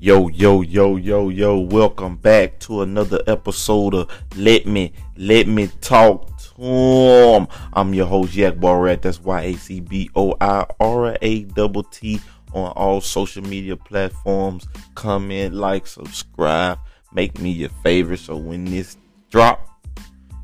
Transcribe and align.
Yo, 0.00 0.28
yo, 0.28 0.60
yo, 0.60 0.94
yo, 0.94 1.28
yo, 1.28 1.58
welcome 1.58 2.14
back 2.14 2.60
to 2.60 2.82
another 2.82 3.20
episode 3.26 3.94
of 3.94 4.08
Let 4.36 4.64
Me, 4.64 4.92
Let 5.16 5.48
Me 5.48 5.66
Talk 5.80 6.38
to 6.38 6.62
'em. 6.62 7.48
I'm 7.72 7.92
your 7.92 8.06
host, 8.06 8.36
Yak 8.36 8.54
Borat. 8.54 9.02
That's 9.02 9.20
Y 9.20 9.40
A 9.42 9.54
C 9.54 9.80
B 9.80 10.08
O 10.14 10.36
I 10.40 10.66
R 10.78 11.18
A 11.20 11.42
T 11.42 11.82
T 11.90 12.20
on 12.54 12.70
all 12.76 13.00
social 13.00 13.42
media 13.42 13.76
platforms. 13.76 14.68
Comment, 14.94 15.52
like, 15.52 15.88
subscribe, 15.88 16.78
make 17.12 17.40
me 17.40 17.50
your 17.50 17.70
favorite. 17.82 18.20
So 18.20 18.36
when 18.36 18.66
this 18.66 18.96
drop, 19.30 19.68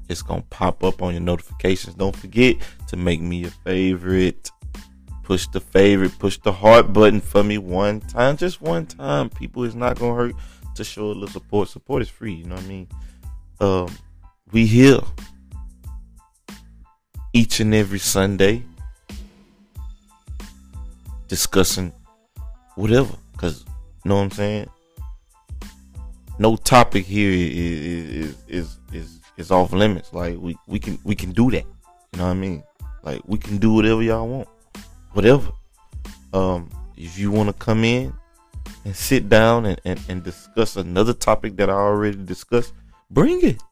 it's 0.09 0.23
gonna 0.23 0.43
pop 0.51 0.83
up 0.83 1.01
on 1.01 1.13
your 1.13 1.23
notifications. 1.23 1.95
Don't 1.95 2.17
forget 2.17 2.57
to 2.89 2.97
make 2.97 3.21
me 3.21 3.37
your 3.37 3.53
favorite 3.65 4.51
push 5.25 5.49
the 5.49 5.61
favorite, 5.61 6.17
push 6.19 6.39
the 6.39 6.53
heart 6.53 6.93
button 6.93 7.21
for 7.21 7.43
me 7.43 7.59
one 7.59 8.01
time, 8.01 8.37
just 8.37 8.61
one 8.61 8.87
time. 8.87 9.31
People, 9.31 9.65
it's 9.65 9.75
not 9.75 9.99
gonna 9.99 10.15
hurt 10.15 10.35
to 10.77 10.85
show 10.85 11.07
a 11.07 11.09
little 11.09 11.29
support. 11.29 11.69
Support 11.69 12.03
is 12.03 12.09
free, 12.09 12.35
you 12.35 12.45
know 12.45 12.55
what 12.55 12.65
I 12.65 12.69
mean? 12.69 12.89
Um, 13.61 13.89
we 14.53 14.67
here 14.67 15.01
each 17.33 17.59
and 17.61 17.75
every 17.75 17.99
Sunday 17.99 18.63
discussing 21.27 21.93
whatever, 22.77 23.15
cause 23.37 23.65
you 24.05 24.11
know 24.11 24.17
what 24.17 24.23
I'm 24.23 24.31
saying. 24.31 24.71
No 26.39 26.57
topic 26.57 27.07
here 27.07 27.31
is 27.31 28.37
is 28.37 28.37
is 28.49 28.79
is, 28.93 29.21
is 29.37 29.51
off 29.51 29.73
limits. 29.73 30.13
Like 30.13 30.37
we 30.39 30.57
we 30.67 30.79
can 30.79 30.99
we 31.05 31.15
can 31.15 31.33
do 31.33 31.51
that. 31.53 31.65
You 32.13 32.19
know 32.19 32.25
what 32.25 32.31
I 32.31 32.35
mean? 32.35 32.63
Like 33.03 33.23
we 33.25 33.39
can 33.39 33.59
do 33.59 33.73
whatever 33.73 34.03
y'all 34.03 34.29
want 34.29 34.49
whatever. 35.15 35.51
Um, 36.33 36.69
if 36.97 37.19
you 37.19 37.31
want 37.31 37.49
to 37.49 37.53
come 37.55 37.85
in 37.85 38.13
and 38.85 38.95
sit 38.95 39.29
down 39.29 39.67
and, 39.67 39.81
and, 39.85 40.01
and 40.09 40.23
discuss 40.23 40.77
another 40.77 41.15
topic 41.15 41.57
that 41.57 41.71
I 41.71 41.75
already 41.75 42.23
discussed, 42.25 42.73
bring 43.11 43.43
it. 43.45 43.63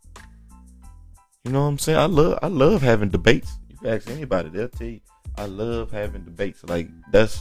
You 1.44 1.52
know 1.52 1.62
what 1.62 1.68
I'm 1.68 1.78
saying? 1.78 1.98
I 1.98 2.06
love 2.06 2.38
I 2.40 2.46
love 2.46 2.82
having 2.82 3.08
debates. 3.08 3.58
You 3.68 3.88
ask 3.88 4.08
anybody, 4.08 4.48
they'll 4.48 4.68
tell 4.68 4.86
you 4.86 5.00
I 5.36 5.46
love 5.46 5.90
having 5.90 6.24
debates. 6.24 6.62
Like 6.64 6.88
that's 7.10 7.40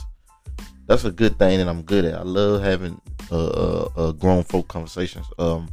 that's 0.86 1.04
a 1.04 1.12
good 1.12 1.38
thing 1.38 1.58
that 1.58 1.68
I'm 1.68 1.82
good 1.82 2.04
at. 2.04 2.14
I 2.14 2.22
love 2.22 2.62
having 2.62 3.00
uh, 3.30 3.46
uh, 3.46 3.88
uh 3.96 4.12
grown 4.12 4.42
folk 4.42 4.66
conversations. 4.66 5.26
Um, 5.38 5.68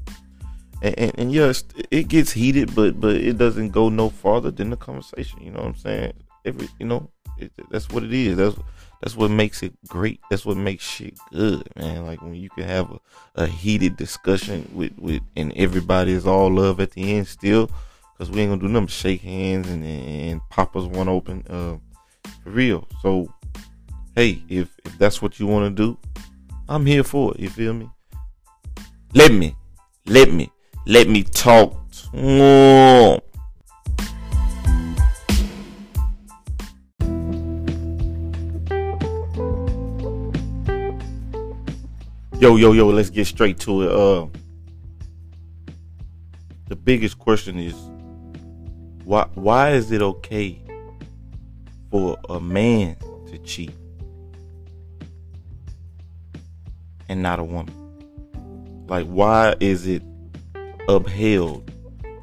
and, 0.82 0.98
and, 0.98 1.12
and 1.18 1.32
yes, 1.32 1.64
it 1.90 2.08
gets 2.08 2.32
heated, 2.32 2.76
but 2.76 3.02
but 3.02 3.16
it 3.16 3.38
doesn't 3.38 3.70
go 3.70 3.90
no 3.90 4.10
farther 4.10 4.52
than 4.52 4.70
the 4.70 4.78
conversation. 4.78 5.42
You 5.42 5.52
know 5.52 5.62
what 5.62 5.70
I'm 5.70 5.76
saying? 5.76 6.14
Every 6.46 6.70
you 6.80 6.86
know 6.86 7.10
it, 7.42 7.52
that's 7.70 7.90
what 7.90 8.04
it 8.04 8.14
is. 8.14 8.38
That's 8.38 8.56
that's 9.02 9.16
what 9.16 9.32
makes 9.32 9.64
it 9.64 9.74
great. 9.88 10.20
That's 10.30 10.46
what 10.46 10.58
makes 10.58 10.84
shit 10.84 11.18
good, 11.32 11.70
man. 11.76 12.06
Like 12.06 12.22
when 12.22 12.36
you 12.36 12.50
can 12.50 12.64
have 12.66 12.92
a, 12.92 13.00
a 13.44 13.48
heated 13.48 13.98
discussion 13.98 14.70
with 14.74 14.94
with 14.98 15.22
and 15.36 15.54
everybody 15.56 16.12
is 16.12 16.28
all 16.28 16.52
love 16.52 16.80
at 16.80 16.92
the 16.92 17.14
end 17.16 17.28
still, 17.28 17.70
because 18.14 18.30
we 18.30 18.42
ain't 18.42 18.52
gonna 18.52 18.62
do 18.62 18.68
nothing 18.68 18.88
shake 18.88 19.22
hands 19.22 19.70
and 19.70 19.84
and 19.84 20.42
pop 20.50 20.76
us 20.76 20.86
one 20.86 21.08
open, 21.08 21.46
uh, 21.50 21.78
for 22.44 22.50
real. 22.50 22.88
So, 23.02 23.34
hey, 24.16 24.44
if 24.50 24.76
if 24.86 24.98
that's 24.98 25.22
what 25.22 25.40
you 25.40 25.48
want 25.48 25.76
to 25.76 25.84
do, 25.84 25.98
I'm 26.68 26.86
here 26.86 27.04
for 27.04 27.34
it. 27.34 27.40
You 27.40 27.50
feel 27.50 27.74
me? 27.74 27.90
Let 29.14 29.32
me, 29.32 29.56
let 30.06 30.32
me, 30.32 30.52
let 30.86 31.08
me 31.08 31.24
talk. 31.24 31.78
To 32.14 33.22
Yo, 42.40 42.56
yo, 42.56 42.72
yo, 42.72 42.88
let's 42.88 43.10
get 43.10 43.28
straight 43.28 43.60
to 43.60 43.82
it. 43.82 43.92
Uh 43.92 44.26
the 46.70 46.76
biggest 46.76 47.20
question 47.20 47.60
is 47.60 47.74
why 49.04 49.28
why 49.34 49.72
is 49.72 49.92
it 49.92 50.02
okay 50.02 50.62
for 51.92 52.18
a 52.30 52.40
man 52.40 52.96
to 53.28 53.38
cheat 53.40 53.74
and 57.10 57.22
not 57.22 57.40
a 57.40 57.44
woman? 57.44 57.76
Like 58.88 59.06
why 59.08 59.56
is 59.60 59.86
it 59.86 60.02
upheld 60.88 61.70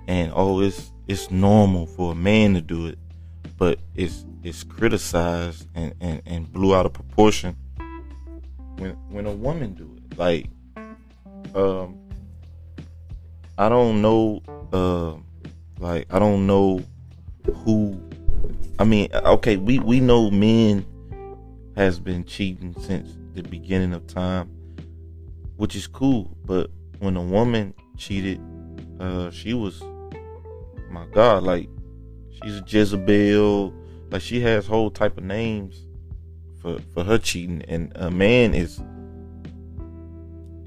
and 0.08 0.32
oh 0.34 0.62
it's 0.62 0.92
it's 1.08 1.30
normal 1.30 1.84
for 1.84 2.12
a 2.12 2.14
man 2.14 2.54
to 2.54 2.62
do 2.62 2.86
it, 2.86 2.98
but 3.58 3.80
it's 3.94 4.24
it's 4.42 4.64
criticized 4.64 5.68
and, 5.74 5.94
and, 6.00 6.22
and 6.24 6.50
blew 6.50 6.74
out 6.74 6.86
of 6.86 6.94
proportion 6.94 7.54
when 8.78 8.92
when 9.10 9.26
a 9.26 9.32
woman 9.32 9.74
do 9.74 9.84
it? 9.94 9.95
Like, 10.16 10.46
um, 11.54 11.98
I 13.58 13.68
don't 13.68 14.00
know. 14.02 14.42
Uh, 14.72 15.14
like, 15.78 16.06
I 16.10 16.18
don't 16.18 16.46
know 16.46 16.82
who. 17.64 18.00
I 18.78 18.84
mean, 18.84 19.08
okay, 19.14 19.56
we 19.56 19.78
we 19.78 20.00
know 20.00 20.30
men 20.30 20.84
has 21.76 21.98
been 21.98 22.24
cheating 22.24 22.74
since 22.80 23.16
the 23.34 23.42
beginning 23.42 23.92
of 23.92 24.06
time, 24.06 24.50
which 25.56 25.76
is 25.76 25.86
cool. 25.86 26.36
But 26.44 26.70
when 26.98 27.16
a 27.16 27.22
woman 27.22 27.74
cheated, 27.96 28.40
uh, 28.98 29.30
she 29.30 29.54
was, 29.54 29.82
my 30.90 31.06
God, 31.12 31.42
like 31.42 31.68
she's 32.30 32.56
a 32.56 32.64
Jezebel. 32.66 33.72
Like 34.10 34.22
she 34.22 34.40
has 34.40 34.66
whole 34.66 34.90
type 34.90 35.18
of 35.18 35.24
names 35.24 35.86
for 36.60 36.78
for 36.94 37.04
her 37.04 37.18
cheating, 37.18 37.62
and 37.68 37.92
a 37.96 38.10
man 38.10 38.54
is 38.54 38.80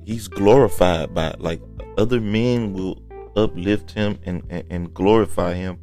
he's 0.09 0.27
glorified 0.27 1.13
by. 1.13 1.35
Like 1.37 1.61
other 1.97 2.19
men 2.19 2.73
will 2.73 3.01
uplift 3.35 3.91
him 3.91 4.17
and, 4.25 4.43
and, 4.49 4.63
and 4.69 4.93
glorify 4.93 5.53
him 5.53 5.79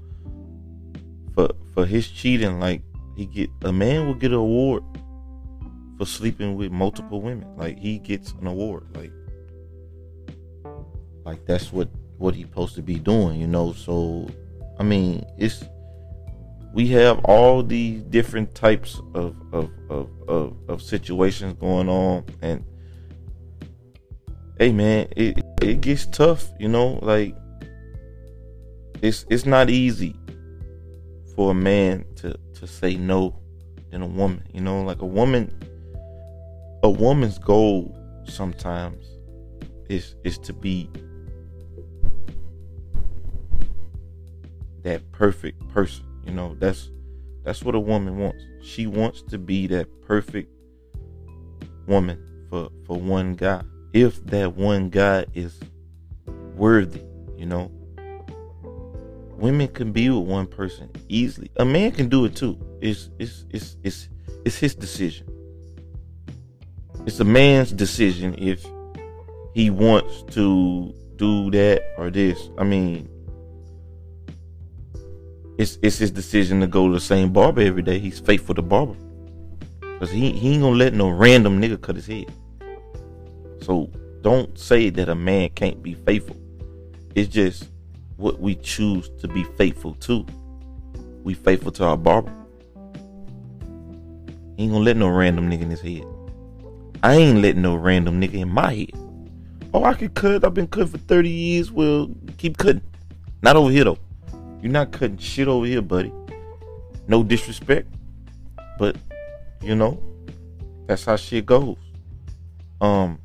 for 1.34 1.50
for 1.72 1.86
his 1.86 2.08
cheating. 2.08 2.58
Like 2.58 2.82
he 3.16 3.26
get 3.26 3.50
a 3.62 3.72
man 3.72 4.06
will 4.06 4.14
get 4.14 4.32
an 4.32 4.38
award 4.38 4.82
for 5.96 6.06
sleeping 6.06 6.56
with 6.56 6.72
multiple 6.72 7.20
women. 7.20 7.46
Like 7.56 7.78
he 7.78 7.98
gets 7.98 8.32
an 8.40 8.48
award. 8.48 8.84
Like 8.96 9.12
like 11.24 11.46
that's 11.46 11.72
what 11.72 11.88
what 12.18 12.34
he's 12.34 12.46
supposed 12.46 12.74
to 12.74 12.82
be 12.82 12.98
doing, 12.98 13.40
you 13.40 13.46
know. 13.46 13.72
So 13.72 14.28
I 14.80 14.82
mean, 14.82 15.24
it's 15.38 15.64
we 16.74 16.88
have 16.88 17.24
all 17.24 17.62
these 17.62 18.02
different 18.02 18.56
types 18.56 19.00
of 19.14 19.36
of 19.52 19.70
of, 19.88 20.10
of, 20.26 20.56
of 20.68 20.82
situations 20.82 21.54
going 21.60 21.88
on 21.88 22.24
and 22.42 22.64
hey 24.58 24.72
man, 24.72 25.06
it 25.16 25.44
it 25.60 25.80
gets 25.80 26.06
tough, 26.06 26.48
you 26.58 26.68
know, 26.68 26.98
like 27.02 27.34
it's 29.02 29.26
it's 29.28 29.44
not 29.44 29.68
easy 29.68 30.14
for 31.34 31.50
a 31.50 31.54
man 31.54 32.04
to 32.16 32.34
to 32.54 32.66
say 32.66 32.96
no 32.96 33.38
than 33.90 34.02
a 34.02 34.06
woman, 34.06 34.42
you 34.52 34.60
know, 34.60 34.82
like 34.82 35.02
a 35.02 35.06
woman 35.06 35.52
a 36.82 36.90
woman's 36.90 37.38
goal 37.38 37.96
sometimes 38.24 39.04
is 39.88 40.16
is 40.24 40.38
to 40.38 40.52
be 40.52 40.90
that 44.82 45.02
perfect 45.12 45.68
person, 45.68 46.04
you 46.24 46.32
know, 46.32 46.56
that's 46.58 46.90
that's 47.44 47.62
what 47.62 47.74
a 47.74 47.80
woman 47.80 48.18
wants. 48.18 48.42
She 48.62 48.86
wants 48.86 49.22
to 49.22 49.38
be 49.38 49.66
that 49.68 49.86
perfect 50.02 50.50
woman 51.86 52.18
for 52.48 52.70
for 52.86 52.98
one 52.98 53.34
guy 53.34 53.62
if 53.96 54.22
that 54.26 54.54
one 54.54 54.90
guy 54.90 55.24
is 55.32 55.58
worthy, 56.54 57.00
you 57.38 57.46
know. 57.46 57.70
Women 59.38 59.68
can 59.68 59.90
be 59.90 60.10
with 60.10 60.28
one 60.28 60.46
person 60.46 60.90
easily. 61.08 61.50
A 61.56 61.64
man 61.64 61.92
can 61.92 62.08
do 62.08 62.26
it 62.26 62.36
too. 62.36 62.58
It's 62.80 63.08
it's 63.18 63.46
it's 63.50 63.76
it's 63.82 64.08
it's 64.44 64.58
his 64.58 64.74
decision. 64.74 65.26
It's 67.06 67.20
a 67.20 67.24
man's 67.24 67.72
decision 67.72 68.34
if 68.38 68.64
he 69.54 69.70
wants 69.70 70.22
to 70.34 70.94
do 71.16 71.50
that 71.52 71.82
or 71.96 72.10
this. 72.10 72.50
I 72.58 72.64
mean, 72.64 73.08
it's 75.58 75.78
it's 75.82 75.98
his 75.98 76.10
decision 76.10 76.60
to 76.60 76.66
go 76.66 76.88
to 76.88 76.94
the 76.94 77.00
same 77.00 77.32
barber 77.32 77.62
every 77.62 77.82
day. 77.82 77.98
He's 77.98 78.20
faithful 78.20 78.54
to 78.56 78.62
barber. 78.62 78.96
Cause 79.98 80.10
he, 80.10 80.32
he 80.32 80.52
ain't 80.52 80.62
gonna 80.62 80.76
let 80.76 80.92
no 80.92 81.08
random 81.08 81.60
nigga 81.60 81.80
cut 81.80 81.96
his 81.96 82.06
head. 82.06 82.30
So 83.66 83.90
don't 84.22 84.56
say 84.56 84.90
that 84.90 85.08
a 85.08 85.16
man 85.16 85.48
can't 85.56 85.82
be 85.82 85.94
faithful. 85.94 86.36
It's 87.16 87.28
just 87.28 87.68
what 88.16 88.38
we 88.38 88.54
choose 88.54 89.08
to 89.20 89.26
be 89.26 89.42
faithful 89.42 89.94
to. 90.06 90.24
We 91.24 91.34
faithful 91.34 91.72
to 91.72 91.84
our 91.84 91.96
barber. 91.96 92.32
Ain't 94.56 94.70
gonna 94.70 94.84
let 94.84 94.96
no 94.96 95.08
random 95.08 95.50
nigga 95.50 95.62
in 95.62 95.70
his 95.70 95.80
head. 95.80 96.04
I 97.02 97.16
ain't 97.16 97.42
letting 97.42 97.62
no 97.62 97.74
random 97.74 98.20
nigga 98.20 98.34
in 98.34 98.50
my 98.50 98.72
head. 98.72 98.92
Oh, 99.74 99.82
I 99.82 99.94
can 99.94 100.10
cut. 100.10 100.44
I've 100.44 100.54
been 100.54 100.68
cutting 100.68 100.92
for 100.92 100.98
30 100.98 101.28
years. 101.28 101.72
Well, 101.72 102.08
keep 102.38 102.58
cutting. 102.58 102.82
Not 103.42 103.56
over 103.56 103.72
here 103.72 103.82
though. 103.82 103.98
You're 104.62 104.70
not 104.70 104.92
cutting 104.92 105.18
shit 105.18 105.48
over 105.48 105.66
here, 105.66 105.82
buddy. 105.82 106.12
No 107.08 107.24
disrespect. 107.24 107.92
But, 108.78 108.96
you 109.60 109.74
know, 109.74 110.00
that's 110.86 111.04
how 111.04 111.16
shit 111.16 111.46
goes. 111.46 111.76
Um, 112.80 113.18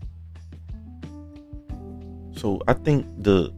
so 2.41 2.59
I 2.67 2.73
think 2.73 3.05
the 3.19 3.53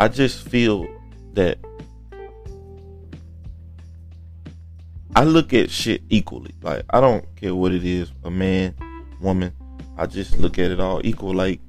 I 0.00 0.08
just 0.08 0.48
feel 0.48 0.86
that 1.34 1.58
I 5.14 5.24
look 5.24 5.52
at 5.52 5.70
shit 5.70 6.00
equally. 6.08 6.54
Like 6.62 6.84
I 6.88 7.02
don't 7.02 7.26
care 7.36 7.54
what 7.54 7.72
it 7.72 7.84
is, 7.84 8.10
a 8.24 8.30
man, 8.30 8.74
woman. 9.20 9.52
I 9.98 10.06
just 10.06 10.38
look 10.38 10.58
at 10.58 10.70
it 10.70 10.80
all 10.80 11.04
equal. 11.04 11.34
Like 11.34 11.60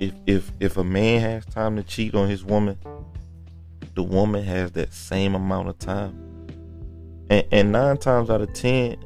if 0.00 0.14
if 0.26 0.50
if 0.58 0.78
a 0.78 0.84
man 0.84 1.20
has 1.20 1.44
time 1.44 1.76
to 1.76 1.82
cheat 1.82 2.14
on 2.14 2.26
his 2.26 2.42
woman, 2.42 2.78
the 3.94 4.02
woman 4.02 4.42
has 4.42 4.72
that 4.72 4.94
same 4.94 5.34
amount 5.34 5.68
of 5.68 5.78
time. 5.78 6.16
And, 7.28 7.46
and 7.52 7.72
nine 7.72 7.98
times 7.98 8.30
out 8.30 8.40
of 8.40 8.54
ten, 8.54 8.96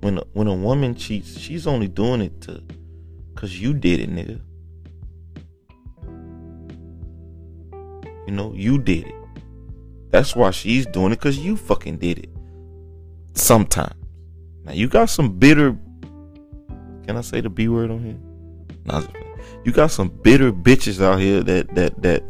when 0.00 0.18
a, 0.18 0.24
when 0.32 0.48
a 0.48 0.54
woman 0.54 0.96
cheats, 0.96 1.38
she's 1.38 1.68
only 1.68 1.86
doing 1.86 2.20
it 2.22 2.40
to 2.40 2.60
cause 3.36 3.56
you 3.56 3.72
did 3.72 4.00
it, 4.00 4.10
nigga. 4.10 4.40
You 8.26 8.32
know, 8.32 8.52
you 8.54 8.78
did 8.78 9.06
it. 9.08 9.14
That's 10.10 10.36
why 10.36 10.50
she's 10.50 10.86
doing 10.86 11.12
it 11.12 11.16
because 11.16 11.38
you 11.38 11.56
fucking 11.56 11.98
did 11.98 12.18
it. 12.18 12.30
Sometimes. 13.34 13.94
Now 14.64 14.72
you 14.72 14.88
got 14.88 15.10
some 15.10 15.38
bitter. 15.38 15.76
Can 17.06 17.16
I 17.16 17.20
say 17.20 17.40
the 17.40 17.50
B 17.50 17.68
word 17.68 17.90
on 17.90 18.02
here? 18.02 19.04
You 19.64 19.72
got 19.72 19.90
some 19.90 20.08
bitter 20.08 20.52
bitches 20.52 21.02
out 21.02 21.20
here 21.20 21.42
that 21.42 21.74
that 21.74 22.00
that 22.02 22.22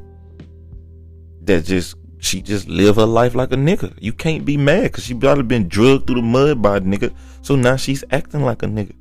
that 1.42 1.64
just 1.64 1.96
she 2.18 2.40
just 2.40 2.68
live 2.68 2.96
her 2.96 3.06
life 3.06 3.34
like 3.34 3.52
a 3.52 3.56
nigga. 3.56 3.92
You 4.00 4.12
can't 4.12 4.44
be 4.44 4.56
mad 4.56 4.84
because 4.84 5.04
she 5.04 5.14
probably 5.14 5.44
been 5.44 5.68
drugged 5.68 6.06
through 6.06 6.16
the 6.16 6.22
mud 6.22 6.62
by 6.62 6.78
a 6.78 6.80
nigga. 6.80 7.14
So 7.42 7.54
now 7.54 7.76
she's 7.76 8.02
acting 8.10 8.42
like 8.42 8.62
a 8.62 8.66
nigga, 8.66 8.94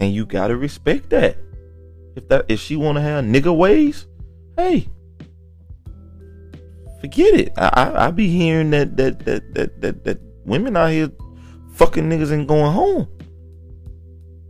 and 0.00 0.14
you 0.14 0.24
gotta 0.24 0.56
respect 0.56 1.10
that. 1.10 1.36
If 2.16 2.28
that 2.28 2.46
if 2.48 2.60
she 2.60 2.76
wanna 2.76 3.00
have 3.00 3.24
nigga 3.24 3.54
ways, 3.54 4.06
hey, 4.56 4.88
forget 7.00 7.34
it. 7.34 7.52
I, 7.56 7.68
I, 7.68 8.06
I 8.06 8.10
be 8.10 8.28
hearing 8.28 8.70
that 8.70 8.96
that 8.96 9.24
that 9.24 9.54
that 9.54 9.80
that 9.80 10.04
that 10.04 10.20
women 10.44 10.76
out 10.76 10.90
here 10.90 11.10
fucking 11.74 12.08
niggas 12.08 12.32
and 12.32 12.48
going 12.48 12.72
home. 12.72 13.08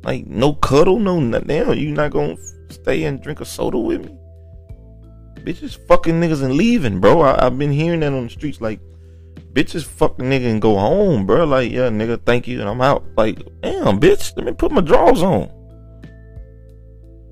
Like 0.03 0.27
no 0.27 0.55
cuddle, 0.55 0.99
no 0.99 1.21
nothing. 1.21 1.49
Damn, 1.49 1.75
you 1.75 1.91
not 1.91 2.13
gonna 2.13 2.37
stay 2.71 3.05
and 3.05 3.23
drink 3.23 3.41
a 3.41 3.45
soda 3.45 3.79
with 3.79 4.05
me? 4.05 4.17
Bitches 5.45 5.79
fucking 5.87 6.21
niggas 6.21 6.43
and 6.43 6.55
leaving, 6.55 7.01
bro. 7.01 7.23
I, 7.23 7.45
have 7.45 7.59
been 7.59 7.73
hearing 7.73 8.01
that 8.01 8.13
on 8.13 8.25
the 8.25 8.31
streets. 8.31 8.61
Like 8.61 8.81
bitches 9.53 9.85
fucking 9.85 10.27
nigga 10.27 10.51
and 10.51 10.63
go 10.63 10.79
home, 10.79 11.27
bro. 11.27 11.45
Like 11.45 11.71
yeah, 11.71 11.89
nigga, 11.89 12.21
thank 12.25 12.47
you, 12.47 12.61
and 12.61 12.69
I'm 12.69 12.81
out. 12.81 13.05
Like 13.17 13.39
damn, 13.61 14.01
bitch, 14.01 14.37
let 14.37 14.47
me 14.47 14.53
put 14.53 14.73
my 14.73 14.81
drawers 14.81 15.23
on. 15.23 15.51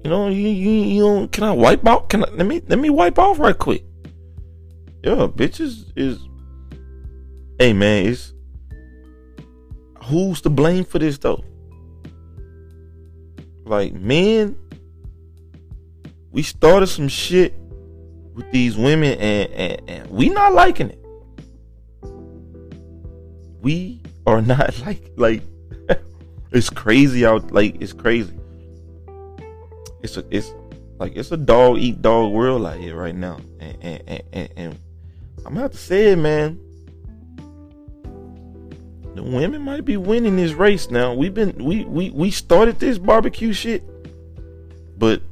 You 0.04 0.10
know, 0.10 0.28
you 0.28 0.48
you, 0.48 0.70
you 0.70 1.02
know, 1.02 1.28
can 1.28 1.44
I 1.44 1.52
wipe 1.52 1.86
out? 1.86 2.08
Can 2.08 2.24
I 2.24 2.28
let 2.30 2.46
me 2.46 2.62
let 2.68 2.78
me 2.78 2.90
wipe 2.90 3.18
off 3.18 3.38
right 3.38 3.56
quick? 3.56 3.84
Yeah, 5.06 5.28
bitches 5.28 5.84
is. 5.94 6.18
Hey 7.60 7.72
man, 7.72 8.06
it's 8.06 8.32
who's 10.02 10.40
to 10.40 10.50
blame 10.50 10.84
for 10.84 10.98
this 10.98 11.16
though? 11.18 11.44
Like 13.64 13.92
men, 13.92 14.56
we 16.32 16.42
started 16.42 16.88
some 16.88 17.06
shit 17.06 17.54
with 18.34 18.50
these 18.50 18.76
women 18.76 19.16
and, 19.20 19.52
and, 19.52 19.90
and 19.90 20.10
we 20.10 20.28
not 20.28 20.52
liking 20.54 20.90
it. 20.90 20.98
We 23.62 24.02
are 24.26 24.42
not 24.42 24.76
like 24.84 25.12
like 25.14 25.44
it's 26.50 26.68
crazy 26.68 27.24
out 27.24 27.52
like 27.52 27.80
it's 27.80 27.92
crazy. 27.92 28.36
It's 30.02 30.16
a 30.16 30.24
it's 30.32 30.52
like 30.98 31.14
it's 31.14 31.30
a 31.30 31.36
dog 31.36 31.78
eat 31.78 32.02
dog 32.02 32.32
world 32.32 32.66
out 32.66 32.78
here 32.78 32.96
right 32.96 33.14
now. 33.14 33.38
And 33.60 33.76
and, 33.82 34.22
and, 34.32 34.48
and 34.56 34.78
I'm 35.46 35.52
gonna 35.52 35.62
have 35.62 35.72
to 35.72 35.78
say 35.78 36.10
it, 36.10 36.16
man. 36.16 36.58
The 39.14 39.22
women 39.22 39.62
might 39.62 39.84
be 39.84 39.96
winning 39.96 40.34
this 40.34 40.52
race 40.52 40.90
now. 40.90 41.14
We've 41.14 41.32
been 41.32 41.64
we 41.64 41.84
we 41.84 42.10
we 42.10 42.32
started 42.32 42.80
this 42.80 42.98
barbecue 42.98 43.52
shit, 43.52 43.84
but 44.98 45.22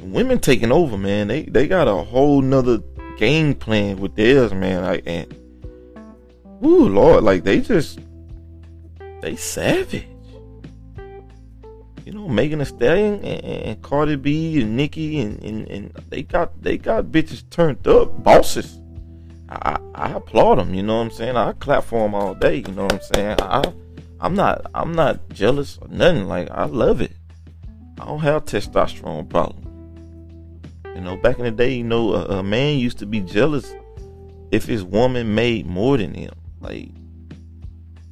women 0.00 0.38
taking 0.38 0.72
over, 0.72 0.96
man. 0.96 1.28
They 1.28 1.42
they 1.42 1.68
got 1.68 1.86
a 1.86 1.96
whole 1.96 2.40
nother 2.40 2.78
game 3.18 3.54
plan 3.54 3.98
with 3.98 4.16
theirs, 4.16 4.54
man. 4.54 4.82
Like 4.82 5.02
and, 5.04 5.34
ooh, 6.64 6.88
Lord, 6.88 7.24
like 7.24 7.44
they 7.44 7.60
just 7.60 8.00
they 9.20 9.36
savage. 9.36 10.06
You 12.04 12.12
know, 12.12 12.28
Megan 12.28 12.58
Thee 12.58 12.64
Stallion 12.64 13.24
and, 13.24 13.44
and 13.44 13.82
Cardi 13.82 14.16
B 14.16 14.60
and 14.60 14.76
Nicki 14.76 15.20
and, 15.20 15.42
and, 15.42 15.68
and 15.68 15.92
they 16.08 16.22
got 16.22 16.60
they 16.62 16.76
got 16.76 17.06
bitches 17.06 17.48
turned 17.50 17.86
up, 17.86 18.22
bosses. 18.22 18.80
I, 19.48 19.78
I 19.94 20.12
applaud 20.12 20.58
them. 20.58 20.74
You 20.74 20.82
know 20.82 20.96
what 20.96 21.04
I'm 21.04 21.10
saying? 21.10 21.36
I 21.36 21.52
clap 21.52 21.84
for 21.84 22.00
them 22.00 22.14
all 22.14 22.34
day. 22.34 22.56
You 22.56 22.72
know 22.72 22.84
what 22.84 22.94
I'm 22.94 23.14
saying? 23.14 23.36
I 23.40 23.72
I'm 24.20 24.34
not 24.34 24.70
I'm 24.74 24.92
not 24.92 25.28
jealous 25.30 25.78
or 25.80 25.88
nothing. 25.88 26.26
Like 26.26 26.50
I 26.50 26.64
love 26.64 27.00
it. 27.00 27.12
I 28.00 28.06
don't 28.06 28.20
have 28.20 28.46
testosterone 28.46 29.28
problem. 29.28 29.68
You 30.94 31.00
know, 31.00 31.16
back 31.16 31.38
in 31.38 31.44
the 31.44 31.50
day, 31.50 31.74
you 31.74 31.84
know, 31.84 32.14
a, 32.14 32.38
a 32.38 32.42
man 32.42 32.78
used 32.78 32.98
to 32.98 33.06
be 33.06 33.20
jealous 33.20 33.72
if 34.50 34.64
his 34.64 34.84
woman 34.84 35.34
made 35.34 35.66
more 35.66 35.96
than 35.96 36.14
him. 36.14 36.34
Like 36.60 36.88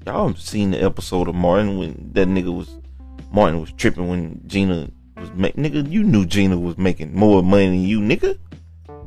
y'all 0.06 0.34
seen 0.34 0.72
the 0.72 0.82
episode 0.82 1.28
of 1.28 1.34
Martin 1.34 1.78
when 1.78 2.10
that 2.12 2.28
nigga 2.28 2.54
was 2.54 2.70
Martin 3.32 3.60
was 3.60 3.72
tripping 3.72 4.08
when 4.08 4.40
Gina 4.46 4.90
was 5.16 5.30
making. 5.32 5.64
nigga. 5.64 5.90
You 5.90 6.02
knew 6.02 6.26
Gina 6.26 6.58
was 6.58 6.76
making 6.78 7.14
more 7.14 7.42
money 7.42 7.66
than 7.66 7.82
you, 7.82 8.00
nigga. 8.00 8.38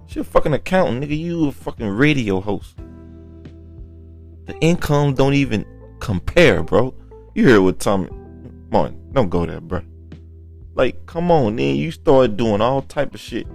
She 0.07 0.19
a 0.19 0.23
fucking 0.23 0.53
accountant, 0.53 1.03
nigga. 1.03 1.17
You 1.17 1.47
a 1.47 1.51
fucking 1.51 1.87
radio 1.87 2.39
host. 2.39 2.77
The 4.45 4.57
income 4.59 5.13
don't 5.13 5.33
even 5.33 5.65
compare, 5.99 6.63
bro. 6.63 6.93
You 7.33 7.47
hear 7.47 7.61
what 7.61 7.79
Tommy 7.79 8.09
Martin? 8.69 8.99
Don't 9.13 9.29
go 9.29 9.45
there, 9.45 9.61
bro. 9.61 9.81
Like, 10.75 11.05
come 11.05 11.31
on, 11.31 11.55
then 11.55 11.75
you 11.75 11.91
start 11.91 12.35
doing 12.35 12.61
all 12.61 12.81
type 12.81 13.13
of 13.13 13.19
shit 13.19 13.47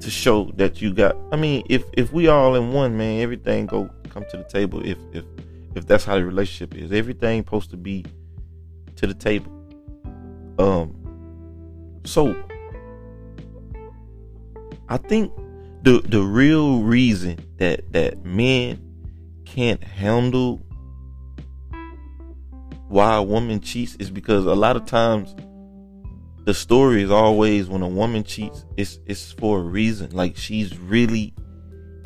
to 0.00 0.10
show 0.10 0.50
that 0.56 0.82
you 0.82 0.92
got. 0.92 1.16
I 1.32 1.36
mean, 1.36 1.64
if 1.68 1.84
if 1.94 2.12
we 2.12 2.28
all 2.28 2.54
in 2.54 2.72
one, 2.72 2.96
man, 2.96 3.20
everything 3.20 3.66
go 3.66 3.88
come 4.10 4.24
to 4.30 4.36
the 4.36 4.44
table. 4.44 4.84
If 4.84 4.98
if 5.12 5.24
if 5.74 5.86
that's 5.86 6.04
how 6.04 6.16
the 6.16 6.24
relationship 6.24 6.74
is, 6.76 6.92
everything 6.92 7.42
supposed 7.42 7.70
to 7.70 7.76
be 7.76 8.04
to 8.96 9.06
the 9.06 9.14
table. 9.14 9.55
Um, 10.58 10.94
so 12.04 12.34
I 14.88 14.96
think 14.96 15.32
the 15.82 16.00
the 16.00 16.22
real 16.22 16.82
reason 16.82 17.38
that 17.58 17.92
that 17.92 18.24
men 18.24 18.82
can't 19.44 19.82
handle 19.82 20.60
why 22.88 23.16
a 23.16 23.22
woman 23.22 23.60
cheats 23.60 23.96
is 23.96 24.10
because 24.10 24.46
a 24.46 24.54
lot 24.54 24.76
of 24.76 24.86
times 24.86 25.34
the 26.44 26.54
story 26.54 27.02
is 27.02 27.10
always 27.10 27.68
when 27.68 27.82
a 27.82 27.88
woman 27.88 28.22
cheats 28.22 28.64
it's 28.76 29.00
it's 29.06 29.32
for 29.32 29.58
a 29.58 29.62
reason. 29.62 30.10
Like 30.12 30.36
she's 30.36 30.78
really 30.78 31.34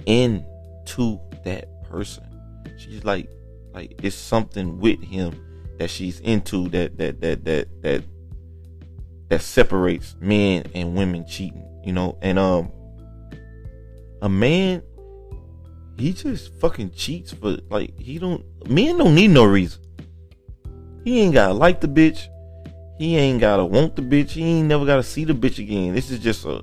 into 0.06 1.20
that 1.44 1.68
person. 1.84 2.24
She's 2.78 3.04
like 3.04 3.28
like 3.72 4.00
it's 4.02 4.16
something 4.16 4.78
with 4.80 5.02
him 5.02 5.38
that 5.78 5.90
she's 5.90 6.20
into 6.20 6.68
that 6.70 6.96
that 6.98 7.20
that 7.20 7.44
that 7.44 7.82
that 7.82 8.04
that 9.30 9.40
separates 9.40 10.16
men 10.20 10.64
and 10.74 10.96
women 10.96 11.24
cheating, 11.26 11.64
you 11.84 11.92
know. 11.92 12.18
And 12.20 12.38
um, 12.38 12.70
a 14.20 14.28
man, 14.28 14.82
he 15.96 16.12
just 16.12 16.52
fucking 16.60 16.90
cheats 16.90 17.32
for 17.32 17.56
like 17.70 17.98
he 17.98 18.18
don't. 18.18 18.44
Men 18.68 18.98
don't 18.98 19.14
need 19.14 19.28
no 19.28 19.44
reason. 19.44 19.80
He 21.04 21.20
ain't 21.20 21.32
gotta 21.32 21.54
like 21.54 21.80
the 21.80 21.88
bitch. 21.88 22.26
He 22.98 23.16
ain't 23.16 23.40
gotta 23.40 23.64
want 23.64 23.96
the 23.96 24.02
bitch. 24.02 24.30
He 24.30 24.42
ain't 24.42 24.68
never 24.68 24.84
gotta 24.84 25.02
see 25.02 25.24
the 25.24 25.32
bitch 25.32 25.58
again. 25.58 25.94
This 25.94 26.10
is 26.10 26.18
just 26.18 26.44
a 26.44 26.62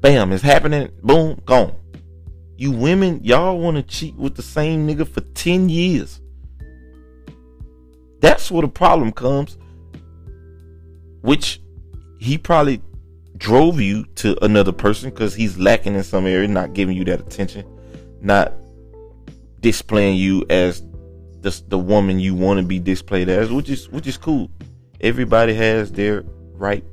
bam. 0.00 0.32
It's 0.32 0.42
happening. 0.42 0.90
Boom, 1.02 1.40
gone. 1.44 1.76
You 2.56 2.72
women, 2.72 3.22
y'all 3.22 3.58
want 3.58 3.76
to 3.76 3.82
cheat 3.82 4.14
with 4.16 4.34
the 4.34 4.42
same 4.42 4.88
nigga 4.88 5.06
for 5.06 5.20
ten 5.20 5.68
years. 5.68 6.20
That's 8.20 8.50
where 8.50 8.62
the 8.62 8.68
problem 8.68 9.12
comes. 9.12 9.58
Which 11.20 11.61
he 12.22 12.38
probably 12.38 12.80
drove 13.36 13.80
you 13.80 14.04
to 14.14 14.42
another 14.44 14.70
person 14.70 15.10
because 15.10 15.34
he's 15.34 15.58
lacking 15.58 15.96
in 15.96 16.04
some 16.04 16.24
area, 16.24 16.46
not 16.46 16.72
giving 16.72 16.96
you 16.96 17.04
that 17.04 17.18
attention, 17.18 17.66
not 18.20 18.52
displaying 19.58 20.16
you 20.16 20.44
as 20.48 20.82
the 21.40 21.60
the 21.66 21.78
woman 21.78 22.20
you 22.20 22.36
want 22.36 22.60
to 22.60 22.64
be 22.64 22.78
displayed 22.78 23.28
as, 23.28 23.50
which 23.50 23.68
is 23.68 23.88
which 23.88 24.06
is 24.06 24.16
cool. 24.16 24.48
Everybody 25.00 25.52
has 25.54 25.90
their 25.90 26.22
right 26.52 26.84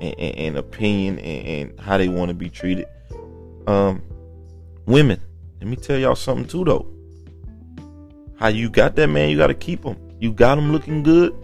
and, 0.00 0.14
and, 0.18 0.36
and 0.36 0.56
opinion 0.56 1.18
and, 1.18 1.46
and, 1.70 1.80
how 1.80 1.98
they 1.98 2.08
want 2.08 2.30
to 2.30 2.34
be 2.34 2.48
treated. 2.48 2.86
Um, 3.66 4.00
women, 4.86 5.20
let 5.60 5.68
me 5.68 5.76
tell 5.76 5.98
y'all 5.98 6.14
something 6.14 6.46
too 6.46 6.64
though. 6.64 6.88
How 8.38 8.48
you 8.48 8.70
got 8.70 8.96
that 8.96 9.08
man, 9.08 9.28
you 9.28 9.36
got 9.36 9.48
to 9.48 9.54
keep 9.54 9.84
him. 9.84 9.98
You 10.18 10.32
got 10.32 10.56
him 10.56 10.72
looking 10.72 11.02
good. 11.02 11.36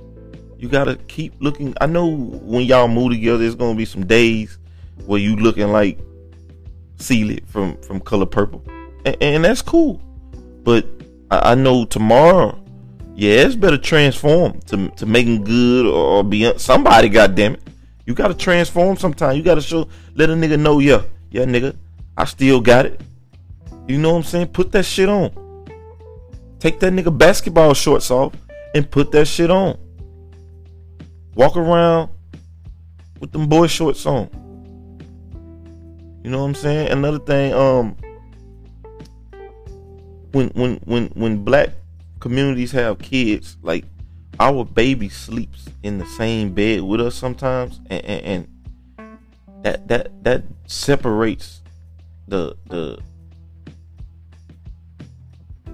You 0.58 0.68
gotta 0.68 0.96
keep 1.06 1.34
looking. 1.38 1.72
I 1.80 1.86
know 1.86 2.08
when 2.08 2.64
y'all 2.64 2.88
move 2.88 3.12
together, 3.12 3.38
there's 3.38 3.54
gonna 3.54 3.76
be 3.76 3.84
some 3.84 4.04
days 4.04 4.58
where 5.06 5.20
you 5.20 5.36
looking 5.36 5.70
like 5.70 6.00
Celie 6.96 7.44
from 7.46 7.80
from 7.82 8.00
Color 8.00 8.26
Purple, 8.26 8.64
and, 9.04 9.16
and 9.20 9.44
that's 9.44 9.62
cool. 9.62 10.02
But 10.64 10.84
I, 11.30 11.52
I, 11.52 11.54
know 11.54 11.84
tomorrow, 11.84 12.60
yeah, 13.14 13.34
it's 13.46 13.54
better 13.54 13.78
transform 13.78 14.58
to 14.62 14.88
to 14.88 15.06
making 15.06 15.44
good 15.44 15.86
or, 15.86 16.18
or 16.18 16.24
be 16.24 16.52
somebody. 16.58 17.08
Goddamn 17.08 17.54
it, 17.54 17.62
you 18.04 18.14
gotta 18.14 18.34
transform 18.34 18.96
sometime. 18.96 19.36
You 19.36 19.44
gotta 19.44 19.62
show, 19.62 19.88
let 20.16 20.28
a 20.28 20.32
nigga 20.32 20.58
know, 20.58 20.80
yeah, 20.80 21.02
yeah, 21.30 21.44
nigga, 21.44 21.76
I 22.16 22.24
still 22.24 22.60
got 22.60 22.84
it. 22.84 23.00
You 23.86 23.98
know 23.98 24.10
what 24.10 24.18
I'm 24.18 24.22
saying? 24.24 24.48
Put 24.48 24.72
that 24.72 24.84
shit 24.84 25.08
on. 25.08 25.30
Take 26.58 26.80
that 26.80 26.92
nigga 26.92 27.16
basketball 27.16 27.74
shorts 27.74 28.10
off 28.10 28.34
and 28.74 28.90
put 28.90 29.12
that 29.12 29.26
shit 29.26 29.52
on. 29.52 29.78
Walk 31.38 31.56
around 31.56 32.10
with 33.20 33.30
them 33.30 33.46
boy 33.46 33.68
shorts 33.68 34.04
on. 34.06 34.28
You 36.24 36.32
know 36.32 36.40
what 36.40 36.48
I'm 36.48 36.54
saying? 36.56 36.88
Another 36.88 37.20
thing, 37.20 37.54
um, 37.54 37.94
when 40.32 40.48
when 40.48 40.80
when 40.84 41.06
when 41.14 41.44
black 41.44 41.70
communities 42.18 42.72
have 42.72 42.98
kids, 42.98 43.56
like 43.62 43.84
our 44.40 44.64
baby 44.64 45.08
sleeps 45.08 45.68
in 45.84 45.98
the 45.98 46.06
same 46.06 46.54
bed 46.54 46.82
with 46.82 47.00
us 47.00 47.14
sometimes, 47.14 47.78
and, 47.88 48.04
and, 48.04 48.48
and 48.98 49.18
that 49.62 49.86
that 49.86 50.24
that 50.24 50.42
separates 50.66 51.62
the 52.26 52.56
the 52.66 52.98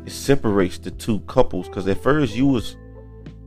it 0.05 0.13
separates 0.13 0.77
the 0.77 0.91
two 0.91 1.21
couples 1.21 1.69
because 1.69 1.89
at 1.89 2.03
first 2.03 2.37
you 2.37 2.49
was 2.49 2.77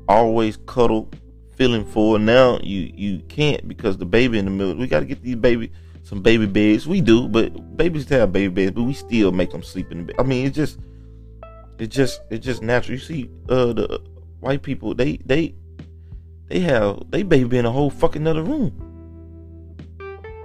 always 0.09 0.57
cuddle 0.65 1.11
feeling 1.57 1.83
for 1.83 2.19
now 2.19 2.59
you 2.61 2.91
you 2.95 3.19
can't 3.27 3.67
because 3.67 3.97
the 3.97 4.05
baby 4.05 4.37
in 4.37 4.45
the 4.45 4.51
middle 4.51 4.75
we 4.75 4.87
got 4.87 4.99
to 4.99 5.05
get 5.05 5.21
these 5.23 5.35
baby 5.35 5.71
some 6.03 6.21
baby 6.21 6.45
beds. 6.45 6.87
We 6.87 7.01
do 7.01 7.27
but 7.27 7.75
babies 7.75 8.07
have 8.09 8.31
baby 8.31 8.53
beds 8.53 8.71
but 8.71 8.83
we 8.83 8.93
still 8.93 9.31
make 9.31 9.51
them 9.51 9.63
sleep 9.63 9.91
in 9.91 9.99
the 9.99 10.03
bed. 10.05 10.15
I 10.19 10.23
mean 10.23 10.45
it's 10.45 10.55
just 10.55 10.79
it's 11.79 11.93
just 11.93 12.21
it's 12.29 12.45
just 12.45 12.61
natural. 12.61 12.93
You 12.93 13.03
see 13.03 13.29
uh 13.49 13.73
the 13.73 14.01
white 14.39 14.61
people 14.61 14.93
they 14.93 15.17
they 15.25 15.55
they 16.47 16.59
have 16.59 17.09
they 17.09 17.23
baby 17.23 17.57
in 17.57 17.65
a 17.65 17.71
whole 17.71 17.89
fucking 17.89 18.27
other 18.27 18.43
room. 18.43 18.71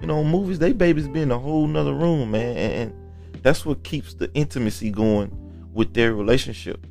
You 0.00 0.06
know 0.06 0.24
movies 0.24 0.58
they 0.58 0.72
babies 0.72 1.08
be 1.08 1.20
in 1.20 1.30
a 1.30 1.38
whole 1.38 1.66
nother 1.66 1.94
room 1.94 2.32
man. 2.32 2.56
And, 2.56 2.98
that's 3.42 3.66
what 3.66 3.82
keeps 3.82 4.14
the 4.14 4.32
intimacy 4.34 4.90
going 4.90 5.36
with 5.74 5.94
their 5.94 6.14
relationship. 6.14 6.86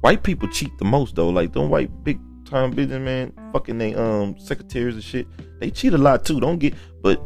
White 0.00 0.22
people 0.22 0.48
cheat 0.48 0.76
the 0.78 0.86
most 0.86 1.14
though. 1.16 1.28
Like 1.28 1.52
them 1.52 1.68
white 1.68 2.02
big 2.02 2.18
time 2.50 2.72
businessmen, 2.72 3.32
fucking 3.52 3.78
they 3.78 3.94
um 3.94 4.38
secretaries 4.38 4.94
and 4.94 5.04
shit. 5.04 5.26
They 5.60 5.70
cheat 5.70 5.94
a 5.94 5.98
lot 5.98 6.24
too. 6.24 6.40
Don't 6.40 6.58
get, 6.58 6.74
but 7.00 7.22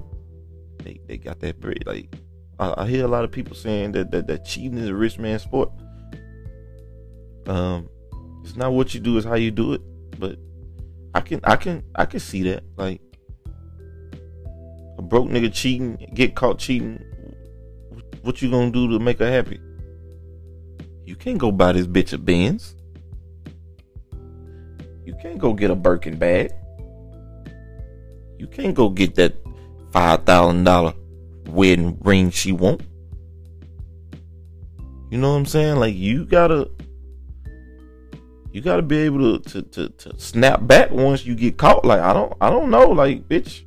they 0.82 1.00
they 1.06 1.16
got 1.16 1.40
that 1.40 1.60
bread. 1.60 1.84
Like 1.86 2.14
I, 2.58 2.82
I 2.82 2.86
hear 2.86 3.04
a 3.04 3.08
lot 3.08 3.24
of 3.24 3.32
people 3.32 3.56
saying 3.56 3.92
that, 3.92 4.10
that 4.10 4.26
that 4.26 4.44
cheating 4.44 4.78
is 4.78 4.88
a 4.88 4.94
rich 4.94 5.18
man 5.18 5.38
sport. 5.38 5.70
Um, 7.46 7.88
it's 8.42 8.56
not 8.56 8.72
what 8.72 8.94
you 8.94 9.00
do, 9.00 9.16
it's 9.16 9.26
how 9.26 9.34
you 9.34 9.50
do 9.50 9.72
it. 9.72 9.82
But 10.18 10.38
I 11.14 11.20
can 11.20 11.40
I 11.44 11.56
can 11.56 11.82
I 11.94 12.04
can 12.04 12.20
see 12.20 12.42
that. 12.44 12.62
Like 12.76 13.00
a 14.98 15.02
broke 15.02 15.28
nigga 15.28 15.52
cheating, 15.52 16.10
get 16.14 16.34
caught 16.34 16.58
cheating. 16.58 17.02
What 18.22 18.40
you 18.40 18.50
gonna 18.50 18.70
do 18.70 18.88
to 18.90 18.98
make 18.98 19.18
her 19.18 19.30
happy? 19.30 19.60
You 21.04 21.16
can't 21.16 21.38
go 21.38 21.52
buy 21.52 21.72
this 21.72 21.86
bitch 21.86 22.12
a 22.12 22.18
Benz. 22.18 22.74
You 25.04 25.14
can't 25.20 25.38
go 25.38 25.52
get 25.52 25.70
a 25.70 25.74
Birkin 25.74 26.16
bag. 26.16 26.52
You 28.38 28.46
can't 28.46 28.74
go 28.74 28.88
get 28.88 29.14
that 29.16 29.34
five 29.90 30.24
thousand 30.24 30.64
dollar 30.64 30.94
wedding 31.48 31.98
ring 32.02 32.30
she 32.30 32.52
want. 32.52 32.82
You 35.10 35.18
know 35.18 35.30
what 35.30 35.36
I'm 35.36 35.46
saying? 35.46 35.76
Like 35.76 35.94
you 35.94 36.24
gotta 36.24 36.70
you 38.52 38.60
gotta 38.60 38.82
be 38.82 38.98
able 38.98 39.38
to, 39.38 39.50
to, 39.50 39.62
to, 39.62 39.88
to 39.88 40.18
snap 40.18 40.66
back 40.66 40.90
once 40.90 41.24
you 41.24 41.34
get 41.34 41.56
caught. 41.56 41.84
Like 41.84 42.00
I 42.00 42.12
don't 42.12 42.32
I 42.40 42.50
don't 42.50 42.70
know, 42.70 42.88
like 42.88 43.28
bitch. 43.28 43.64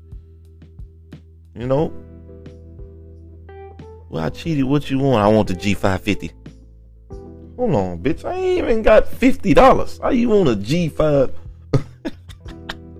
You 1.56 1.67
know? 1.67 1.94
Well 4.10 4.24
I 4.24 4.29
cheated, 4.29 4.65
what 4.65 4.89
you 4.89 5.00
want? 5.00 5.24
I 5.24 5.27
want 5.27 5.48
the 5.48 5.53
G 5.53 5.74
five 5.74 6.01
fifty. 6.01 6.32
Hold 7.57 7.73
on, 7.73 7.97
bitch. 7.97 8.23
I 8.23 8.35
ain't 8.35 8.59
even 8.59 8.81
got 8.83 9.07
fifty 9.07 9.55
dollars. 9.55 9.99
How 10.01 10.09
you 10.09 10.29
want 10.29 10.47
a 10.47 10.55
G 10.55 10.89
five? 10.89 11.33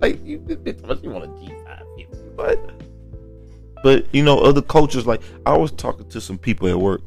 like 0.00 0.24
you, 0.26 0.40
bitch, 0.40 0.82
what 0.82 1.02
you 1.02 1.10
want 1.10 1.24
a 1.24 1.46
G 1.46 1.54
five? 1.64 1.84
But, 2.36 2.82
but 3.84 4.06
you 4.12 4.24
know, 4.24 4.40
other 4.40 4.60
cultures. 4.60 5.06
Like 5.06 5.22
I 5.46 5.56
was 5.56 5.70
talking 5.70 6.08
to 6.08 6.20
some 6.20 6.38
people 6.38 6.66
at 6.66 6.76
work, 6.76 7.02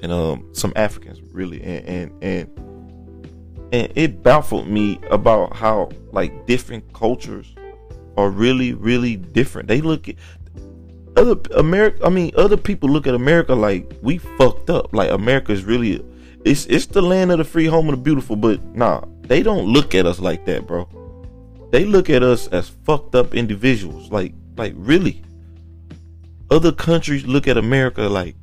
and 0.00 0.12
um, 0.12 0.48
some 0.52 0.72
Africans 0.76 1.20
really, 1.32 1.60
and 1.64 1.88
and 1.88 2.22
and, 2.22 3.68
and 3.72 3.92
it 3.96 4.22
baffled 4.22 4.68
me 4.68 5.00
about 5.10 5.56
how 5.56 5.90
like 6.12 6.46
different 6.46 6.92
cultures 6.92 7.52
are 8.16 8.30
really 8.30 8.74
really 8.74 9.16
different. 9.16 9.66
They 9.66 9.80
look 9.80 10.08
at 10.08 10.14
other 11.16 11.36
America. 11.56 12.06
I 12.06 12.10
mean, 12.10 12.30
other 12.36 12.56
people 12.56 12.88
look 12.88 13.08
at 13.08 13.14
America 13.16 13.56
like 13.56 13.92
we 14.02 14.18
fucked 14.18 14.70
up. 14.70 14.94
Like 14.94 15.10
America 15.10 15.50
is 15.50 15.64
really 15.64 16.04
it's 16.44 16.66
it's 16.66 16.86
the 16.86 17.02
land 17.02 17.30
of 17.32 17.38
the 17.38 17.44
free, 17.44 17.66
home 17.66 17.88
of 17.88 17.96
the 17.96 18.02
beautiful, 18.02 18.36
but 18.36 18.62
nah, 18.74 19.04
they 19.22 19.42
don't 19.42 19.66
look 19.66 19.94
at 19.94 20.06
us 20.06 20.20
like 20.20 20.44
that, 20.46 20.66
bro. 20.66 20.88
They 21.70 21.84
look 21.84 22.10
at 22.10 22.22
us 22.22 22.48
as 22.48 22.68
fucked 22.68 23.14
up 23.14 23.34
individuals. 23.34 24.10
Like 24.10 24.34
like 24.56 24.74
really. 24.76 25.22
Other 26.50 26.72
countries 26.72 27.26
look 27.26 27.48
at 27.48 27.56
America 27.56 28.02
like 28.02 28.36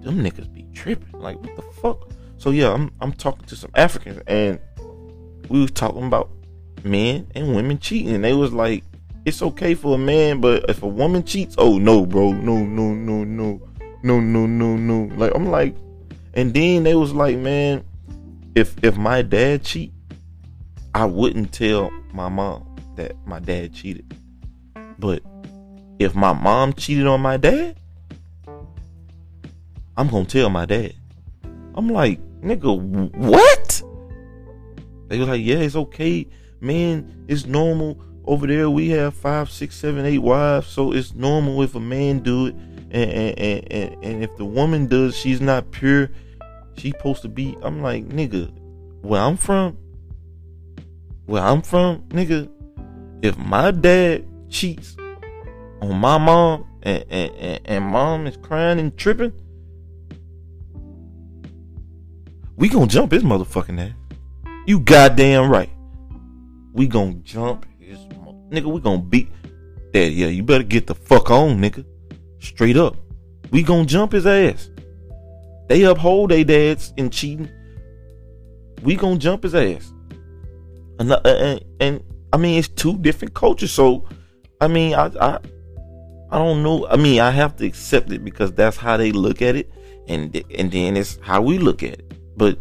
them 0.00 0.22
niggas 0.22 0.52
be 0.52 0.66
tripping. 0.72 1.20
Like 1.20 1.38
what 1.40 1.56
the 1.56 1.62
fuck? 1.62 2.10
So 2.38 2.50
yeah, 2.50 2.72
I'm 2.72 2.90
I'm 3.00 3.12
talking 3.12 3.44
to 3.46 3.56
some 3.56 3.70
Africans 3.74 4.22
and 4.26 4.58
we 5.48 5.60
was 5.60 5.70
talking 5.70 6.04
about 6.04 6.30
men 6.84 7.30
and 7.34 7.54
women 7.54 7.78
cheating. 7.78 8.14
And 8.14 8.24
they 8.24 8.32
was 8.32 8.52
like, 8.52 8.84
it's 9.24 9.42
okay 9.42 9.74
for 9.74 9.94
a 9.94 9.98
man, 9.98 10.40
but 10.40 10.64
if 10.68 10.82
a 10.82 10.88
woman 10.88 11.24
cheats, 11.24 11.54
oh 11.58 11.78
no, 11.78 12.06
bro, 12.06 12.32
no, 12.32 12.56
no, 12.56 12.94
no, 12.94 13.24
no, 13.24 13.60
no, 14.02 14.20
no, 14.20 14.46
no, 14.46 14.76
no. 14.76 15.14
Like 15.16 15.32
I'm 15.34 15.46
like, 15.46 15.76
and 16.34 16.54
then 16.54 16.84
they 16.84 16.94
was 16.94 17.12
like, 17.12 17.36
man, 17.36 17.84
if 18.54 18.74
if 18.82 18.96
my 18.96 19.22
dad 19.22 19.64
cheat, 19.64 19.92
I 20.94 21.04
wouldn't 21.04 21.52
tell 21.52 21.90
my 22.12 22.28
mom 22.28 22.76
that 22.96 23.14
my 23.26 23.38
dad 23.40 23.74
cheated. 23.74 24.14
But 24.98 25.22
if 25.98 26.14
my 26.14 26.32
mom 26.32 26.72
cheated 26.72 27.06
on 27.06 27.20
my 27.20 27.36
dad, 27.36 27.78
I'm 29.96 30.08
gonna 30.08 30.24
tell 30.24 30.48
my 30.48 30.66
dad. 30.66 30.94
I'm 31.74 31.88
like, 31.88 32.20
nigga, 32.40 33.14
what? 33.16 33.82
They 35.08 35.18
was 35.18 35.28
like, 35.28 35.42
yeah, 35.42 35.56
it's 35.56 35.76
okay, 35.76 36.26
man. 36.60 37.24
It's 37.28 37.46
normal 37.46 37.98
over 38.24 38.46
there. 38.46 38.70
We 38.70 38.88
have 38.90 39.14
five, 39.14 39.50
six, 39.50 39.76
seven, 39.76 40.06
eight 40.06 40.18
wives, 40.18 40.66
so 40.66 40.92
it's 40.92 41.14
normal 41.14 41.62
if 41.62 41.74
a 41.74 41.80
man 41.80 42.20
do 42.20 42.46
it 42.46 42.54
and 42.92 43.38
and, 43.38 43.72
and, 43.72 44.04
and 44.04 44.22
if 44.22 44.36
the 44.36 44.44
woman 44.44 44.86
does, 44.86 45.16
she's 45.16 45.40
not 45.40 45.70
pure. 45.70 46.10
She 46.76 46.90
supposed 46.90 47.22
to 47.22 47.28
be. 47.28 47.56
I'm 47.62 47.82
like, 47.82 48.08
nigga, 48.08 48.52
where 49.00 49.20
I'm 49.20 49.36
from, 49.36 49.76
where 51.26 51.42
I'm 51.42 51.62
from, 51.62 52.02
nigga. 52.08 52.50
If 53.22 53.38
my 53.38 53.70
dad 53.70 54.26
cheats 54.50 54.96
on 55.80 55.96
my 55.96 56.18
mom 56.18 56.66
and 56.82 57.04
and, 57.08 57.60
and, 57.64 57.84
mom 57.84 58.26
is 58.26 58.36
crying 58.36 58.78
and 58.78 58.96
tripping, 58.96 59.32
we 62.56 62.68
gonna 62.68 62.88
jump 62.88 63.12
his 63.12 63.22
motherfucking 63.22 63.80
ass. 63.80 63.94
You 64.66 64.80
goddamn 64.80 65.50
right. 65.50 65.70
We 66.72 66.86
gonna 66.86 67.14
jump 67.14 67.66
his 67.78 67.98
nigga. 68.50 68.64
We 68.64 68.80
gonna 68.80 68.98
beat 68.98 69.30
that. 69.92 70.10
Yeah, 70.10 70.26
you 70.26 70.42
better 70.42 70.64
get 70.64 70.86
the 70.86 70.94
fuck 70.94 71.30
on, 71.30 71.58
nigga. 71.58 71.86
Straight 72.42 72.76
up. 72.76 72.96
We 73.52 73.62
gonna 73.62 73.86
jump 73.86 74.12
his 74.12 74.26
ass. 74.26 74.68
They 75.68 75.84
uphold 75.84 76.32
their 76.32 76.42
dads 76.42 76.92
in 76.96 77.08
cheating. 77.08 77.48
We 78.82 78.96
gonna 78.96 79.18
jump 79.18 79.44
his 79.44 79.54
ass. 79.54 79.92
And, 80.98 81.12
and, 81.12 81.12
uh, 81.12 81.20
uh, 81.28 81.58
and 81.78 82.04
I 82.32 82.36
mean, 82.38 82.58
it's 82.58 82.68
two 82.68 82.98
different 82.98 83.34
cultures. 83.34 83.70
So, 83.70 84.08
I 84.60 84.66
mean, 84.66 84.94
I, 84.94 85.06
I, 85.20 85.38
I 86.30 86.38
don't 86.38 86.64
know. 86.64 86.86
I 86.88 86.96
mean, 86.96 87.20
I 87.20 87.30
have 87.30 87.56
to 87.56 87.66
accept 87.66 88.10
it 88.10 88.24
because 88.24 88.52
that's 88.52 88.76
how 88.76 88.96
they 88.96 89.12
look 89.12 89.40
at 89.40 89.54
it, 89.54 89.72
and 90.08 90.34
and 90.50 90.72
then 90.72 90.96
it's 90.96 91.18
how 91.22 91.42
we 91.42 91.58
look 91.58 91.82
at 91.84 91.92
it. 91.92 92.12
But 92.36 92.58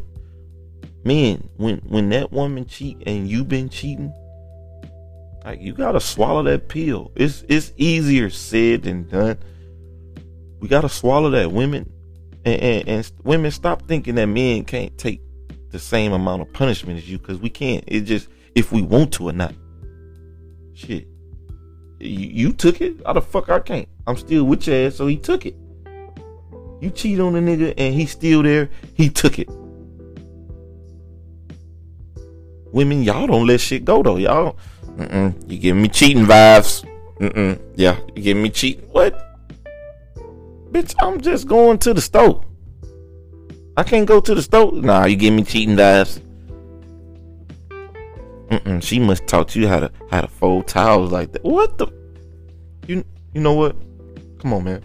man, 1.04 1.50
when 1.58 1.78
when 1.88 2.10
that 2.10 2.32
woman 2.32 2.66
cheat 2.66 3.02
and 3.08 3.28
you 3.28 3.44
been 3.44 3.70
cheating, 3.70 4.14
like 5.44 5.60
you 5.60 5.74
gotta 5.74 6.00
swallow 6.00 6.44
that 6.44 6.68
pill. 6.68 7.12
It's 7.16 7.44
it's 7.50 7.72
easier 7.78 8.30
said 8.30 8.84
than 8.84 9.08
done. 9.08 9.40
We 10.62 10.68
gotta 10.68 10.88
swallow 10.88 11.32
that. 11.32 11.52
Women 11.52 11.92
and, 12.46 12.62
and, 12.62 12.88
and 12.88 13.12
women 13.24 13.52
stop 13.52 13.88
thinking 13.88 14.16
that 14.16 14.28
men 14.28 14.64
can't 14.64 14.96
take 14.98 15.22
the 15.72 15.80
same 15.80 16.14
amount 16.14 16.44
of 16.44 16.54
punishment 16.54 16.98
as 16.98 17.10
you 17.10 17.18
because 17.18 17.40
we 17.40 17.50
can't. 17.50 17.84
It 17.88 18.02
just 18.02 18.30
if 18.56 18.72
we 18.72 18.82
want 18.82 19.12
to 19.14 19.30
or 19.30 19.34
not. 19.34 19.54
Shit. 20.74 21.08
You, 22.00 22.28
you 22.28 22.54
took 22.54 22.80
it? 22.80 22.96
How 23.06 23.14
the 23.14 23.22
fuck 23.22 23.50
I 23.50 23.60
can't? 23.60 23.90
I'm 24.08 24.18
still 24.18 24.44
with 24.44 24.68
your 24.68 24.88
ass, 24.88 24.96
so 24.96 25.08
he 25.08 25.18
took 25.18 25.46
it. 25.46 25.56
You 26.80 26.90
cheat 26.90 27.20
on 27.20 27.34
the 27.34 27.40
nigga 27.40 27.74
and 27.78 27.94
he's 27.94 28.12
still 28.12 28.42
there, 28.44 28.70
he 28.94 29.10
took 29.10 29.40
it. 29.40 29.50
Women, 32.72 33.04
y'all 33.04 33.28
don't 33.28 33.46
let 33.46 33.62
shit 33.62 33.84
go 33.84 34.02
though. 34.02 34.18
Y'all, 34.18 34.58
you 35.48 35.58
give 35.58 35.76
me 35.76 35.90
cheating 35.90 36.26
vibes. 36.26 36.86
Mm-mm, 37.20 37.60
yeah, 37.76 38.00
you 38.16 38.24
give 38.24 38.38
me 38.38 38.50
cheating. 38.50 38.88
What? 38.90 39.31
Bitch, 40.72 40.96
I'm 41.02 41.20
just 41.20 41.48
going 41.48 41.80
to 41.80 41.94
the 41.94 42.02
store. 42.02 42.44
I 43.76 43.84
can't 43.84 44.08
go 44.08 44.22
to 44.22 44.36
the 44.36 44.42
store. 44.42 44.72
Nah, 44.74 45.06
you 45.06 45.16
give 45.16 45.34
me 45.34 45.44
cheating 45.44 45.76
vibes. 45.76 46.22
Mm-mm, 48.50 48.84
she 48.84 49.00
must 49.00 49.28
taught 49.28 49.56
you 49.56 49.68
how 49.68 49.80
to 49.80 49.92
how 50.10 50.22
to 50.22 50.28
fold 50.28 50.68
towels 50.68 51.12
like 51.12 51.32
that. 51.34 51.44
What 51.44 51.78
the? 51.78 51.88
You 52.88 53.04
you 53.34 53.42
know 53.42 53.54
what? 53.54 53.76
Come 54.40 54.54
on, 54.54 54.64
man. 54.64 54.84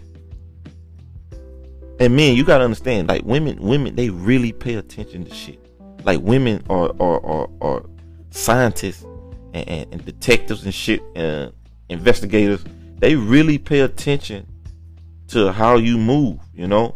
And 1.99 2.15
men, 2.15 2.35
you 2.35 2.45
gotta 2.45 2.63
understand, 2.63 3.07
like 3.09 3.23
women, 3.23 3.57
women, 3.59 3.95
they 3.95 4.09
really 4.09 4.51
pay 4.51 4.75
attention 4.75 5.25
to 5.25 5.33
shit. 5.33 5.59
Like 6.05 6.21
women 6.21 6.63
are 6.69 6.91
are 6.99 7.25
are, 7.25 7.49
are 7.61 7.85
scientists 8.29 9.03
and, 9.53 9.67
and, 9.67 9.93
and 9.93 10.05
detectives 10.05 10.63
and 10.63 10.73
shit 10.73 11.01
and 11.15 11.51
investigators. 11.89 12.63
They 12.99 13.15
really 13.15 13.57
pay 13.57 13.81
attention 13.81 14.47
to 15.29 15.51
how 15.51 15.77
you 15.77 15.97
move, 15.97 16.39
you 16.53 16.67
know. 16.67 16.95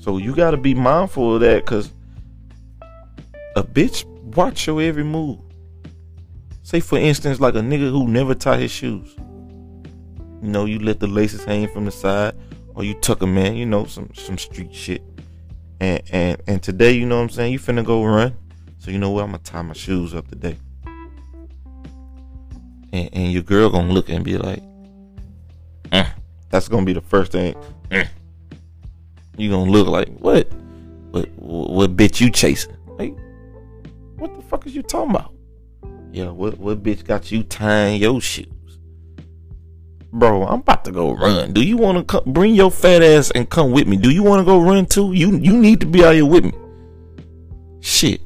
So 0.00 0.18
you 0.18 0.34
gotta 0.34 0.56
be 0.56 0.74
mindful 0.74 1.34
of 1.34 1.40
that, 1.40 1.66
cause 1.66 1.92
a 3.56 3.62
bitch 3.62 4.04
watch 4.36 4.66
your 4.66 4.80
every 4.80 5.04
move. 5.04 5.40
Say 6.62 6.80
for 6.80 6.98
instance, 6.98 7.40
like 7.40 7.54
a 7.54 7.60
nigga 7.60 7.90
who 7.90 8.06
never 8.08 8.34
tie 8.34 8.58
his 8.58 8.70
shoes. 8.70 9.14
You 10.42 10.48
know, 10.48 10.64
you 10.64 10.78
let 10.78 11.00
the 11.00 11.06
laces 11.06 11.44
hang 11.44 11.68
from 11.68 11.86
the 11.86 11.90
side, 11.90 12.34
or 12.74 12.84
you 12.84 12.94
tuck 12.94 13.22
a 13.22 13.26
man. 13.26 13.56
You 13.56 13.66
know, 13.66 13.86
some 13.86 14.10
some 14.14 14.38
street 14.38 14.74
shit. 14.74 15.02
And 15.80 16.02
and 16.12 16.42
and 16.46 16.62
today, 16.62 16.92
you 16.92 17.06
know 17.06 17.16
what 17.16 17.22
I'm 17.22 17.30
saying? 17.30 17.52
You 17.52 17.58
finna 17.58 17.84
go 17.84 18.04
run. 18.04 18.36
So 18.78 18.90
you 18.90 18.98
know 18.98 19.10
what? 19.10 19.24
I'm 19.24 19.30
gonna 19.30 19.42
tie 19.42 19.62
my 19.62 19.74
shoes 19.74 20.14
up 20.14 20.28
today. 20.28 20.56
And, 22.92 23.10
and 23.12 23.32
your 23.32 23.42
girl 23.42 23.70
gonna 23.70 23.92
look 23.92 24.08
and 24.08 24.24
be 24.24 24.38
like, 24.38 24.62
eh. 25.92 26.06
That's 26.50 26.68
gonna 26.68 26.86
be 26.86 26.92
the 26.92 27.00
first 27.00 27.32
thing. 27.32 27.54
Eh. 27.90 28.06
You 29.36 29.50
gonna 29.50 29.70
look 29.70 29.88
like 29.88 30.08
what? 30.18 30.50
What 31.10 31.28
what 31.38 31.96
bitch 31.96 32.20
you 32.20 32.30
chasing? 32.30 32.76
Like 32.98 33.14
what 34.16 34.34
the 34.34 34.42
fuck 34.42 34.66
is 34.66 34.74
you 34.74 34.82
talking 34.82 35.10
about? 35.10 35.32
Yeah, 36.12 36.30
what 36.30 36.58
what 36.58 36.82
bitch 36.82 37.04
got 37.04 37.30
you 37.30 37.42
tying 37.42 38.00
your 38.00 38.20
shoes? 38.20 38.46
Bro, 40.12 40.46
I'm 40.46 40.60
about 40.60 40.84
to 40.86 40.92
go 40.92 41.12
run. 41.12 41.52
Do 41.52 41.62
you 41.62 41.76
want 41.76 42.08
to 42.08 42.22
bring 42.22 42.54
your 42.54 42.70
fat 42.70 43.02
ass 43.02 43.30
and 43.32 43.50
come 43.50 43.72
with 43.72 43.86
me? 43.86 43.98
Do 43.98 44.10
you 44.10 44.22
want 44.22 44.40
to 44.40 44.44
go 44.44 44.62
run 44.62 44.86
too? 44.86 45.12
You 45.12 45.36
you 45.36 45.52
need 45.52 45.80
to 45.80 45.86
be 45.86 46.04
out 46.04 46.14
here 46.14 46.24
with 46.24 46.44
me. 46.44 46.52
Shit, 47.80 48.22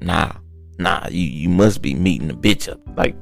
nah, 0.00 0.32
nah. 0.78 1.08
You 1.10 1.24
you 1.24 1.48
must 1.48 1.82
be 1.82 1.94
meeting 1.94 2.28
the 2.28 2.34
bitch 2.34 2.70
up. 2.70 2.80
Like 2.96 3.16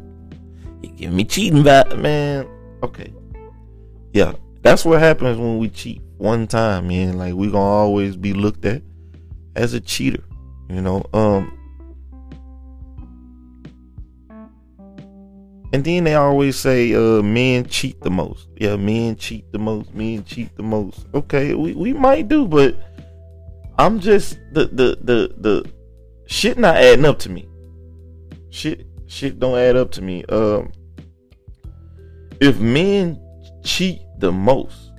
you 0.83 0.91
give 0.91 1.13
me 1.13 1.25
cheating 1.25 1.63
vibe, 1.63 1.99
man. 1.99 2.47
Okay, 2.83 3.11
yeah, 4.17 4.33
that's 4.63 4.83
what 4.83 4.99
happens 5.01 5.37
when 5.37 5.59
we 5.59 5.69
cheat 5.69 6.01
one 6.17 6.47
time, 6.47 6.89
man. 6.89 7.19
Like 7.19 7.35
we 7.35 7.51
gonna 7.51 7.63
always 7.63 8.17
be 8.17 8.33
looked 8.33 8.65
at 8.65 8.81
as 9.55 9.75
a 9.75 9.81
cheater. 9.81 10.25
You 10.71 10.81
know, 10.81 11.05
um, 11.13 11.53
And 15.73 15.85
then 15.85 16.05
they 16.05 16.15
always 16.15 16.57
say 16.57 16.95
uh, 16.95 17.21
men 17.21 17.67
cheat 17.67 18.01
the 18.01 18.11
most. 18.11 18.49
Yeah, 18.57 18.77
men 18.77 19.17
cheat 19.17 19.53
the 19.53 19.59
most. 19.59 19.95
Men 19.95 20.25
cheat 20.25 20.57
the 20.57 20.63
most. 20.63 21.05
Okay, 21.13 21.53
we, 21.53 21.75
we 21.75 21.93
might 21.93 22.29
do, 22.29 22.49
but 22.49 22.75
I'm 23.79 24.01
just 24.01 24.39
the 24.53 24.65
the 24.65 24.97
the 25.03 25.35
the 25.37 25.71
shit 26.27 26.57
not 26.57 26.77
adding 26.77 27.05
up 27.05 27.19
to 27.19 27.29
me. 27.29 27.47
Shit 28.49 28.87
shit 29.09 29.39
don't 29.39 29.59
add 29.59 29.77
up 29.77 29.91
to 29.93 30.03
me. 30.03 30.25
Um, 30.31 30.73
if 32.41 32.59
men 32.59 33.21
cheat 33.63 34.01
the 34.19 34.33
most, 34.33 34.93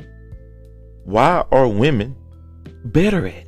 why 1.03 1.45
are 1.51 1.67
women 1.67 2.15
better 2.85 3.27
at 3.27 3.33
it? 3.33 3.47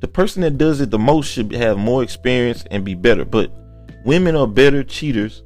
The 0.00 0.08
person 0.08 0.42
that 0.42 0.56
does 0.56 0.80
it 0.80 0.90
the 0.90 0.98
most 0.98 1.30
should 1.30 1.52
have 1.52 1.76
more 1.76 2.02
experience 2.02 2.64
and 2.70 2.84
be 2.84 2.94
better, 2.94 3.24
but 3.24 3.52
women 4.04 4.34
are 4.34 4.46
better 4.46 4.82
cheaters 4.82 5.42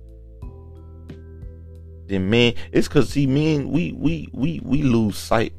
than 2.07 2.31
men. 2.31 2.55
It's 2.71 2.87
cause 2.87 3.09
see, 3.09 3.27
men, 3.27 3.71
we 3.71 3.93
we 3.93 4.29
we 4.33 4.61
we 4.63 4.83
lose 4.83 5.19
sight 5.19 5.53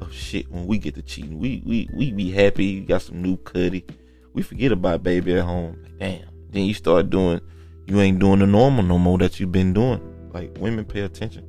of 0.00 0.12
shit 0.12 0.50
when 0.50 0.66
we 0.66 0.78
get 0.78 0.94
to 0.94 1.02
cheating. 1.02 1.38
We 1.38 1.62
we 1.66 1.88
we 1.92 2.12
be 2.12 2.30
happy, 2.30 2.80
got 2.80 3.02
some 3.02 3.20
new 3.20 3.36
cutty. 3.38 3.84
We 4.32 4.42
forget 4.42 4.72
about 4.72 5.02
baby 5.02 5.34
at 5.34 5.44
home. 5.44 5.84
Damn. 5.98 6.28
Then 6.50 6.64
you 6.64 6.74
start 6.74 7.10
doing 7.10 7.40
you 7.86 8.00
ain't 8.00 8.18
doing 8.18 8.38
the 8.38 8.46
normal 8.46 8.84
no 8.84 8.98
more 8.98 9.18
that 9.18 9.40
you've 9.40 9.52
been 9.52 9.72
doing. 9.72 10.00
Like 10.32 10.56
women 10.58 10.84
pay 10.84 11.00
attention. 11.00 11.46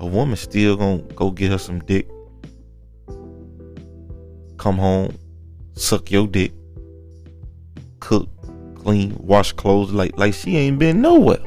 A 0.00 0.06
woman 0.06 0.36
still 0.36 0.76
gonna 0.76 1.02
go 1.14 1.30
get 1.30 1.50
her 1.50 1.58
some 1.58 1.80
dick. 1.80 2.08
Come 4.56 4.76
home, 4.78 5.16
suck 5.74 6.10
your 6.10 6.26
dick, 6.26 6.52
cook, 8.00 8.28
clean, 8.74 9.16
wash 9.18 9.52
clothes 9.52 9.92
like 9.92 10.18
like 10.18 10.34
she 10.34 10.56
ain't 10.56 10.78
been 10.78 11.00
nowhere. 11.00 11.40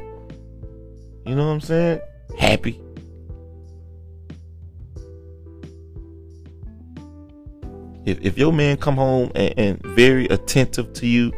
You 1.25 1.35
know 1.35 1.45
what 1.47 1.53
I'm 1.53 1.61
saying? 1.61 2.01
Happy. 2.37 2.79
If 8.05 8.19
if 8.21 8.37
your 8.37 8.51
man 8.51 8.77
come 8.77 8.95
home 8.95 9.31
and, 9.35 9.53
and 9.57 9.83
very 9.83 10.25
attentive 10.27 10.93
to 10.93 11.07
you, 11.07 11.31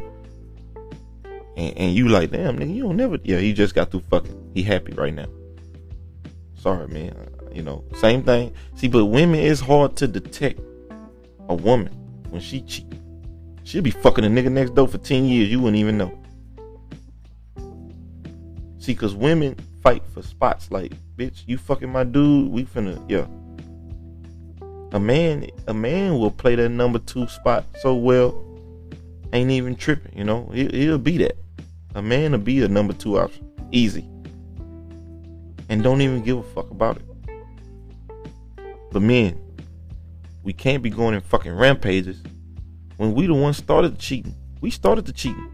and, 1.58 1.78
and 1.78 1.96
you 1.96 2.08
like, 2.08 2.32
damn 2.32 2.58
nigga, 2.58 2.74
you 2.74 2.84
don't 2.84 2.98
never 2.98 3.18
yeah, 3.24 3.40
he 3.40 3.54
just 3.54 3.76
got 3.76 3.92
through 3.92 4.04
fucking. 4.10 4.43
He 4.54 4.64
happy 4.64 4.94
right 4.94 5.14
now. 5.14 5.28
Sorry, 6.56 6.88
man. 6.88 7.16
You 7.54 7.64
know, 7.64 7.84
same 7.98 8.24
thing. 8.24 8.54
See, 8.76 8.88
but 8.88 9.06
women 9.06 9.40
it's 9.40 9.60
hard 9.60 9.96
to 9.98 10.08
detect 10.08 10.60
a 11.50 11.56
woman 11.56 11.94
when 12.30 12.42
she 12.42 12.62
cheat. 12.62 12.86
She'll 13.64 13.82
be 13.82 13.92
fucking 13.92 14.26
a 14.26 14.28
nigga 14.28 14.52
next 14.52 14.76
door 14.76 14.88
for 14.88 14.98
10 14.98 15.26
years. 15.26 15.50
You 15.50 15.60
wouldn't 15.60 15.78
even 15.78 15.98
know. 15.98 16.18
See, 18.80 18.96
cause 18.96 19.16
women 19.16 19.56
fight 19.82 20.04
for 20.14 20.22
spots 20.22 20.72
like, 20.72 20.94
bitch, 21.16 21.44
you 21.46 21.58
fucking 21.58 21.90
my 21.90 22.04
dude, 22.04 22.52
we 22.52 22.66
finna, 22.66 23.02
yeah. 23.10 23.26
A 24.92 25.00
man, 25.00 25.48
a 25.68 25.74
man 25.74 26.18
will 26.20 26.32
play 26.32 26.56
that 26.56 26.70
number 26.70 27.00
two 27.00 27.28
spot 27.28 27.66
so 27.82 27.96
well, 27.96 28.44
ain't 29.32 29.52
even 29.52 29.76
tripping, 29.76 30.18
you 30.18 30.24
know? 30.24 30.50
He, 30.54 30.68
he'll 30.68 30.98
be 30.98 31.18
that. 31.20 31.38
A 31.96 32.02
man 32.02 32.32
will 32.32 32.40
be 32.40 32.62
a 32.62 32.68
number 32.68 32.94
two 32.94 33.18
option. 33.18 33.50
Easy. 33.72 34.08
And 35.70 35.84
don't 35.84 36.02
even 36.02 36.24
give 36.24 36.38
a 36.38 36.44
fuck 36.44 36.70
about 36.72 36.98
it. 36.98 37.06
But 38.92 39.02
men, 39.02 39.40
we 40.44 40.54
can't 40.54 40.84
be 40.84 40.90
going 40.90 41.16
in 41.16 41.22
fucking 41.22 41.52
rampages 41.52 42.22
when 42.98 43.14
we 43.14 43.28
the 43.28 43.34
ones 43.34 43.58
started 43.58 43.96
the 43.96 43.98
cheating. 43.98 44.36
We 44.62 44.70
started 44.70 45.06
the 45.06 45.14
cheating. 45.14 45.50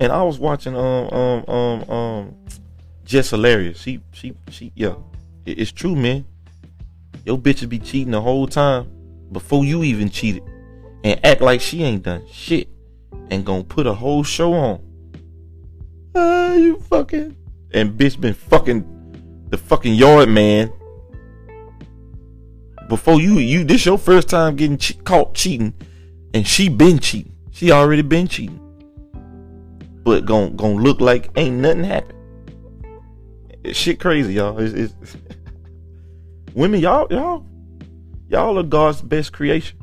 And 0.00 0.12
I 0.12 0.22
was 0.22 0.38
watching 0.38 0.76
um 0.76 1.08
um 1.12 1.44
um 1.48 1.90
um 1.90 2.36
Jess 3.04 3.30
Hilarious. 3.30 3.80
She 3.80 4.00
she 4.12 4.34
she 4.48 4.72
yeah. 4.74 4.94
It, 5.44 5.58
it's 5.58 5.72
true, 5.72 5.96
man. 5.96 6.24
Your 7.24 7.38
bitches 7.38 7.68
be 7.68 7.78
cheating 7.78 8.12
the 8.12 8.20
whole 8.20 8.46
time 8.46 8.90
before 9.32 9.64
you 9.64 9.82
even 9.82 10.08
cheated. 10.08 10.42
And 11.04 11.24
act 11.24 11.40
like 11.40 11.60
she 11.60 11.82
ain't 11.82 12.04
done 12.04 12.24
shit. 12.30 12.68
And 13.30 13.44
gonna 13.44 13.64
put 13.64 13.86
a 13.86 13.94
whole 13.94 14.22
show 14.22 14.52
on. 14.52 14.80
Ah, 16.14 16.54
you 16.54 16.78
fucking 16.80 17.36
and 17.74 17.98
bitch 17.98 18.20
been 18.20 18.34
fucking 18.34 19.46
the 19.48 19.58
fucking 19.58 19.94
yard 19.94 20.28
man 20.28 20.72
before 22.88 23.20
you 23.20 23.38
you 23.38 23.64
this 23.64 23.86
your 23.86 23.98
first 23.98 24.28
time 24.28 24.56
getting 24.56 24.76
che- 24.76 24.98
caught 25.04 25.34
cheating, 25.34 25.72
and 26.34 26.46
she 26.46 26.68
been 26.68 26.98
cheating. 26.98 27.32
She 27.50 27.70
already 27.70 28.02
been 28.02 28.28
cheating, 28.28 28.60
but 30.04 30.26
gon' 30.26 30.56
gon' 30.56 30.76
look 30.76 31.00
like 31.00 31.30
ain't 31.36 31.56
nothing 31.56 31.84
happened. 31.84 32.18
It's 33.64 33.78
shit 33.78 34.00
crazy, 34.00 34.34
y'all. 34.34 34.58
It's, 34.58 34.74
it's 34.74 35.16
women, 36.54 36.80
y'all, 36.80 37.06
y'all, 37.10 37.46
y'all 38.28 38.58
are 38.58 38.62
God's 38.64 39.00
best 39.00 39.32
creation. 39.32 39.78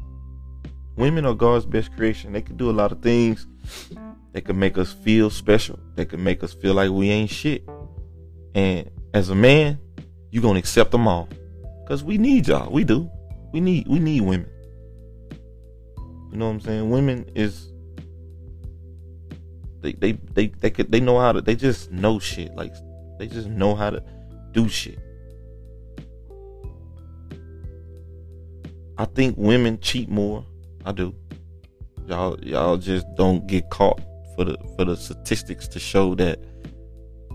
Women 0.95 1.25
are 1.25 1.34
God's 1.34 1.65
best 1.65 1.95
creation. 1.95 2.34
They 2.34 2.41
can 2.41 2.58
do 2.58 2.69
a 2.69 2.73
lot 2.73 2.91
of 2.91 3.02
things. 3.02 3.47
They 4.34 4.41
can 4.41 4.60
make 4.60 4.78
us 4.78 4.91
feel 4.91 5.30
special. 5.30 5.80
They 5.95 6.06
can 6.06 6.23
make 6.23 6.43
us 6.43 6.54
feel 6.54 6.73
like 6.73 6.91
we 6.91 7.10
ain't 7.10 7.30
shit. 7.30 7.67
And 8.55 8.89
as 9.13 9.29
a 9.29 9.35
man, 9.35 9.79
you're 10.31 10.43
gonna 10.43 10.59
accept 10.59 10.91
them 10.91 11.07
all. 11.07 11.29
Cause 11.88 12.03
we 12.03 12.17
need 12.17 12.47
y'all. 12.47 12.71
We 12.71 12.83
do. 12.83 13.09
We 13.51 13.59
need 13.59 13.88
we 13.88 13.99
need 13.99 14.21
women. 14.21 14.49
You 16.31 16.38
know 16.38 16.45
what 16.45 16.51
I'm 16.51 16.62
saying? 16.62 16.89
Women 16.89 17.29
is 17.33 17.71
they 19.81 19.93
they 19.93 20.12
they 20.33 20.47
they 20.47 20.69
could 20.69 20.91
they 20.91 20.99
know 20.99 21.19
how 21.19 21.31
to 21.31 21.41
they 21.41 21.55
just 21.55 21.91
know 21.91 22.19
shit. 22.19 22.53
Like 22.55 22.73
they 23.17 23.27
just 23.27 23.47
know 23.47 23.75
how 23.75 23.89
to 23.89 24.03
do 24.51 24.69
shit. 24.69 24.99
I 28.97 29.05
think 29.05 29.35
women 29.38 29.79
cheat 29.79 30.09
more. 30.09 30.45
I 30.85 30.91
do. 30.91 31.15
Y'all 32.05 32.38
y'all 32.43 32.77
just 32.77 33.05
don't 33.15 33.47
get 33.47 33.69
caught 33.69 34.01
for 34.35 34.43
the 34.43 34.57
for 34.75 34.85
the 34.85 34.95
statistics 34.95 35.67
to 35.69 35.79
show 35.79 36.15
that 36.15 36.39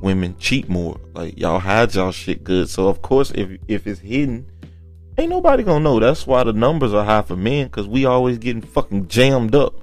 women 0.04 0.36
cheat 0.38 0.68
more. 0.68 1.00
Like 1.14 1.36
y'all 1.38 1.58
hide 1.58 1.94
y'all 1.94 2.12
shit 2.12 2.44
good. 2.44 2.68
So 2.68 2.86
of 2.86 3.02
course 3.02 3.32
if 3.32 3.58
if 3.66 3.86
it's 3.86 4.00
hidden, 4.00 4.46
ain't 5.18 5.30
nobody 5.30 5.64
gonna 5.64 5.82
know. 5.82 5.98
That's 5.98 6.26
why 6.26 6.44
the 6.44 6.52
numbers 6.52 6.94
are 6.94 7.04
high 7.04 7.22
for 7.22 7.34
men, 7.34 7.68
cause 7.70 7.88
we 7.88 8.04
always 8.04 8.38
getting 8.38 8.62
fucking 8.62 9.08
jammed 9.08 9.54
up. 9.54 9.74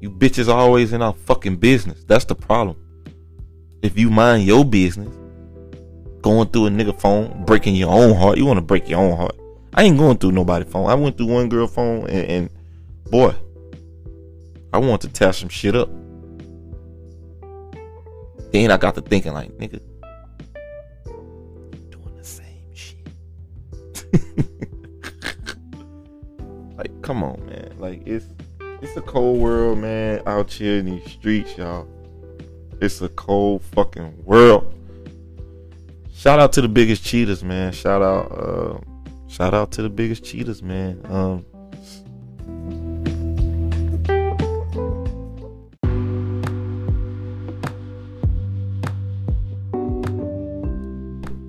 You 0.00 0.10
bitches 0.10 0.48
always 0.48 0.92
in 0.92 1.00
our 1.00 1.14
fucking 1.14 1.56
business. 1.56 2.04
That's 2.04 2.26
the 2.26 2.34
problem. 2.34 2.76
If 3.80 3.98
you 3.98 4.10
mind 4.10 4.44
your 4.44 4.64
business, 4.64 5.14
going 6.20 6.48
through 6.48 6.66
a 6.66 6.70
nigga 6.70 6.98
phone, 7.00 7.44
breaking 7.44 7.76
your 7.76 7.90
own 7.90 8.14
heart, 8.14 8.36
you 8.36 8.44
want 8.44 8.58
to 8.58 8.64
break 8.64 8.88
your 8.88 8.98
own 8.98 9.16
heart. 9.16 9.36
I 9.72 9.84
ain't 9.84 9.98
going 9.98 10.18
through 10.18 10.32
nobody's 10.32 10.70
phone. 10.70 10.88
I 10.90 10.94
went 10.94 11.16
through 11.16 11.26
one 11.26 11.48
girl 11.48 11.66
phone 11.66 12.08
and, 12.08 12.26
and 12.26 12.50
boy, 13.10 13.34
I 14.72 14.78
want 14.78 15.02
to 15.02 15.08
tear 15.08 15.32
some 15.32 15.48
shit 15.48 15.74
up. 15.74 15.88
Then 18.54 18.70
I 18.70 18.76
got 18.76 18.94
to 18.94 19.00
thinking 19.00 19.32
like, 19.32 19.50
nigga, 19.58 19.80
doing 21.90 22.16
the 22.16 22.22
same 22.22 22.72
shit. 22.72 23.04
like, 26.78 27.02
come 27.02 27.24
on, 27.24 27.44
man. 27.46 27.72
Like 27.78 28.06
it's 28.06 28.26
it's 28.80 28.96
a 28.96 29.00
cold 29.00 29.40
world, 29.40 29.78
man, 29.78 30.22
out 30.28 30.52
here 30.52 30.78
in 30.78 30.86
these 30.86 31.04
streets, 31.10 31.58
y'all. 31.58 31.88
It's 32.80 33.02
a 33.02 33.08
cold 33.08 33.64
fucking 33.74 34.24
world. 34.24 34.72
Shout 36.14 36.38
out 36.38 36.52
to 36.52 36.60
the 36.60 36.68
biggest 36.68 37.04
cheaters, 37.04 37.42
man. 37.42 37.72
Shout 37.72 38.02
out, 38.02 38.30
uh, 38.30 38.78
shout 39.26 39.52
out 39.52 39.72
to 39.72 39.82
the 39.82 39.90
biggest 39.90 40.22
cheaters, 40.22 40.62
man. 40.62 41.00
Um, 41.06 41.44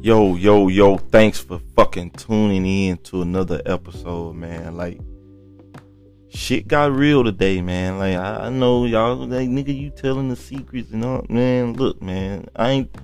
Yo, 0.05 0.35
yo, 0.35 0.67
yo, 0.67 0.97
thanks 0.97 1.39
for 1.39 1.57
fucking 1.75 2.11
tuning 2.11 2.63
in 2.63 2.95
to 2.97 3.23
another 3.23 3.59
episode, 3.65 4.35
man. 4.35 4.77
Like, 4.77 4.99
shit 6.29 6.67
got 6.67 6.91
real 6.91 7.23
today, 7.23 7.59
man. 7.59 7.97
Like, 7.97 8.15
I, 8.15 8.45
I 8.45 8.49
know 8.49 8.85
y'all, 8.85 9.15
like, 9.15 9.49
nigga, 9.49 9.75
you 9.75 9.89
telling 9.89 10.29
the 10.29 10.35
secrets 10.35 10.91
and 10.91 11.03
all, 11.03 11.25
man. 11.27 11.73
Look, 11.73 12.03
man, 12.03 12.47
I 12.55 12.69
ain't 12.69 12.95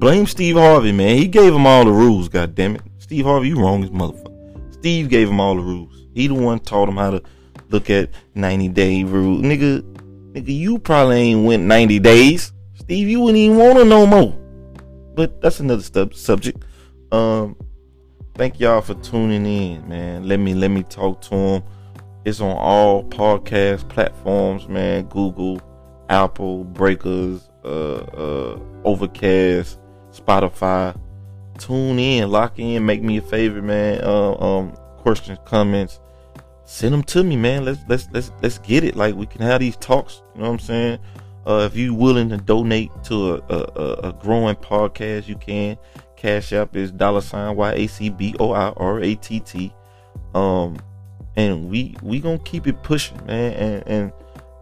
blame 0.00 0.26
Steve 0.26 0.56
Harvey, 0.56 0.90
man. 0.90 1.16
He 1.16 1.28
gave 1.28 1.54
him 1.54 1.64
all 1.64 1.84
the 1.84 1.92
rules, 1.92 2.28
god 2.28 2.56
damn 2.56 2.74
it. 2.74 2.82
Steve 2.98 3.24
Harvey, 3.24 3.50
you 3.50 3.60
wrong 3.60 3.84
as 3.84 3.90
motherfucker. 3.90 4.74
Steve 4.74 5.08
gave 5.08 5.28
him 5.28 5.38
all 5.38 5.54
the 5.54 5.62
rules. 5.62 6.08
He 6.12 6.26
the 6.26 6.34
one 6.34 6.58
taught 6.58 6.88
him 6.88 6.96
how 6.96 7.10
to 7.10 7.22
look 7.68 7.88
at 7.88 8.10
90 8.34 8.66
day 8.70 9.04
rule. 9.04 9.40
Nigga, 9.42 9.80
nigga, 10.32 10.48
you 10.48 10.80
probably 10.80 11.18
ain't 11.18 11.46
went 11.46 11.62
90 11.62 12.00
days. 12.00 12.52
Steve, 12.74 13.06
you 13.06 13.20
wouldn't 13.20 13.38
even 13.38 13.58
want 13.58 13.78
to 13.78 13.84
know 13.84 14.04
more 14.06 14.36
but 15.16 15.40
that's 15.40 15.58
another 15.58 15.82
sub- 15.82 16.14
subject. 16.14 16.62
Um, 17.10 17.56
thank 18.34 18.60
y'all 18.60 18.82
for 18.82 18.94
tuning 18.94 19.46
in, 19.46 19.88
man. 19.88 20.28
Let 20.28 20.38
me 20.38 20.54
let 20.54 20.70
me 20.70 20.84
talk 20.84 21.22
to 21.22 21.30
them. 21.30 21.62
It's 22.24 22.40
on 22.40 22.56
all 22.56 23.04
podcast 23.04 23.88
platforms, 23.88 24.68
man. 24.68 25.06
Google, 25.06 25.60
Apple, 26.10 26.64
Breakers, 26.64 27.48
uh, 27.64 27.94
uh, 27.94 28.58
Overcast, 28.84 29.78
Spotify. 30.10 30.96
Tune 31.58 31.98
in, 31.98 32.30
lock 32.30 32.58
in, 32.58 32.84
make 32.84 33.02
me 33.02 33.16
a 33.16 33.22
favor, 33.22 33.62
man. 33.62 34.00
Uh, 34.04 34.34
um, 34.34 34.72
questions, 34.98 35.38
comments, 35.46 36.00
send 36.66 36.92
them 36.92 37.02
to 37.04 37.24
me, 37.24 37.36
man. 37.36 37.64
Let's 37.64 37.80
let's 37.88 38.08
let's 38.12 38.30
let's 38.42 38.58
get 38.58 38.84
it. 38.84 38.96
Like 38.96 39.14
we 39.14 39.24
can 39.24 39.40
have 39.40 39.60
these 39.60 39.76
talks. 39.76 40.22
You 40.34 40.42
know 40.42 40.50
what 40.50 40.54
I'm 40.54 40.58
saying? 40.58 40.98
Uh, 41.46 41.68
if 41.70 41.76
you 41.76 41.94
willing 41.94 42.28
to 42.28 42.36
donate 42.36 42.90
to 43.04 43.34
a, 43.34 43.54
a, 43.54 43.92
a, 44.08 44.12
growing 44.14 44.56
podcast, 44.56 45.28
you 45.28 45.36
can. 45.36 45.78
Cash 46.16 46.52
App 46.52 46.74
is 46.74 46.90
dollar 46.90 47.20
sign 47.20 47.54
Y 47.54 47.72
A 47.72 47.86
C 47.86 48.08
B 48.08 48.34
O 48.40 48.50
I 48.50 48.70
R 48.76 49.00
A 49.00 49.14
T 49.14 49.38
T. 49.38 49.72
Um, 50.34 50.76
and 51.36 51.70
we 51.70 51.96
we 52.02 52.18
gonna 52.18 52.38
keep 52.40 52.66
it 52.66 52.82
pushing, 52.82 53.24
man. 53.26 53.52
And 53.52 53.82
and 53.86 54.12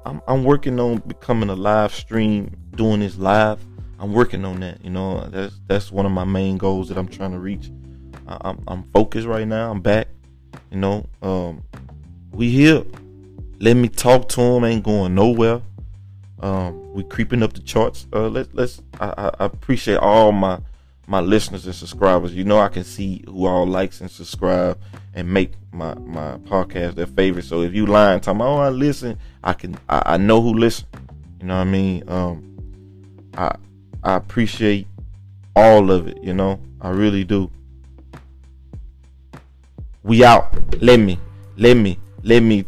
I'm 0.05 0.21
I'm 0.29 0.45
working 0.45 0.79
on 0.79 0.99
becoming 0.99 1.49
a 1.49 1.57
live 1.57 1.95
stream, 1.95 2.55
doing 2.75 3.01
this 3.01 3.17
live. 3.17 3.65
I'm 3.99 4.13
working 4.13 4.45
on 4.45 4.61
that. 4.61 4.85
You 4.85 4.91
know, 4.91 5.27
that's 5.29 5.59
that's 5.67 5.91
one 5.91 6.05
of 6.05 6.13
my 6.13 6.25
main 6.25 6.59
goals 6.59 6.89
that 6.91 6.99
I'm 6.99 7.09
trying 7.09 7.33
to 7.33 7.39
reach. 7.39 7.71
I, 8.29 8.37
I'm 8.43 8.63
I'm 8.69 8.83
focused 8.93 9.27
right 9.27 9.49
now. 9.49 9.71
I'm 9.71 9.81
back. 9.81 10.09
You 10.71 10.79
know, 10.79 11.07
um, 11.23 11.63
we 12.31 12.51
here. 12.51 12.85
Let 13.61 13.75
me 13.75 13.89
talk 13.89 14.29
to 14.31 14.43
him. 14.43 14.65
Ain't 14.65 14.85
going 14.85 15.15
nowhere. 15.15 15.63
Um, 16.45 16.93
we 16.93 17.03
creeping 17.05 17.43
up 17.43 17.55
the 17.55 17.61
charts. 17.61 18.07
Uh, 18.13 18.29
let's 18.29 18.53
let's. 18.53 18.83
I, 19.01 19.31
I 19.41 19.47
appreciate 19.47 19.97
all 19.97 20.31
my 20.31 20.61
my 21.07 21.21
listeners 21.21 21.65
and 21.65 21.75
subscribers. 21.75 22.35
You 22.35 22.45
know, 22.45 22.59
I 22.59 22.69
can 22.69 22.85
see 22.85 23.25
who 23.27 23.47
all 23.47 23.67
likes 23.67 24.03
and 24.03 24.11
subscribe 24.11 24.79
and 25.15 25.27
make 25.27 25.53
my 25.73 25.95
my 25.95 26.37
podcast 26.37 26.97
their 26.97 27.07
favorite. 27.07 27.47
So 27.47 27.63
if 27.63 27.73
you 27.73 27.87
lying, 27.87 28.21
talking, 28.21 28.43
oh, 28.43 28.59
I 28.59 28.69
listen, 28.69 29.19
I 29.43 29.55
can. 29.55 29.79
I, 29.89 30.03
I 30.05 30.17
know 30.19 30.43
who 30.43 30.53
listen. 30.53 30.87
You 31.41 31.47
know 31.47 31.55
what 31.57 31.67
I 31.67 31.71
mean? 31.71 32.09
Um, 32.11 32.59
I 33.39 33.57
I 34.03 34.17
appreciate 34.17 34.87
all 35.57 35.91
of 35.91 36.09
it. 36.09 36.23
You 36.23 36.35
know, 36.35 36.61
I 36.79 36.91
really 36.91 37.25
do. 37.25 37.51
We 40.03 40.27
out. 40.27 40.55
Let 40.83 41.01
me. 41.01 41.19
Let 41.57 41.79
me. 41.79 41.99
Let 42.23 42.43
me. 42.43 42.67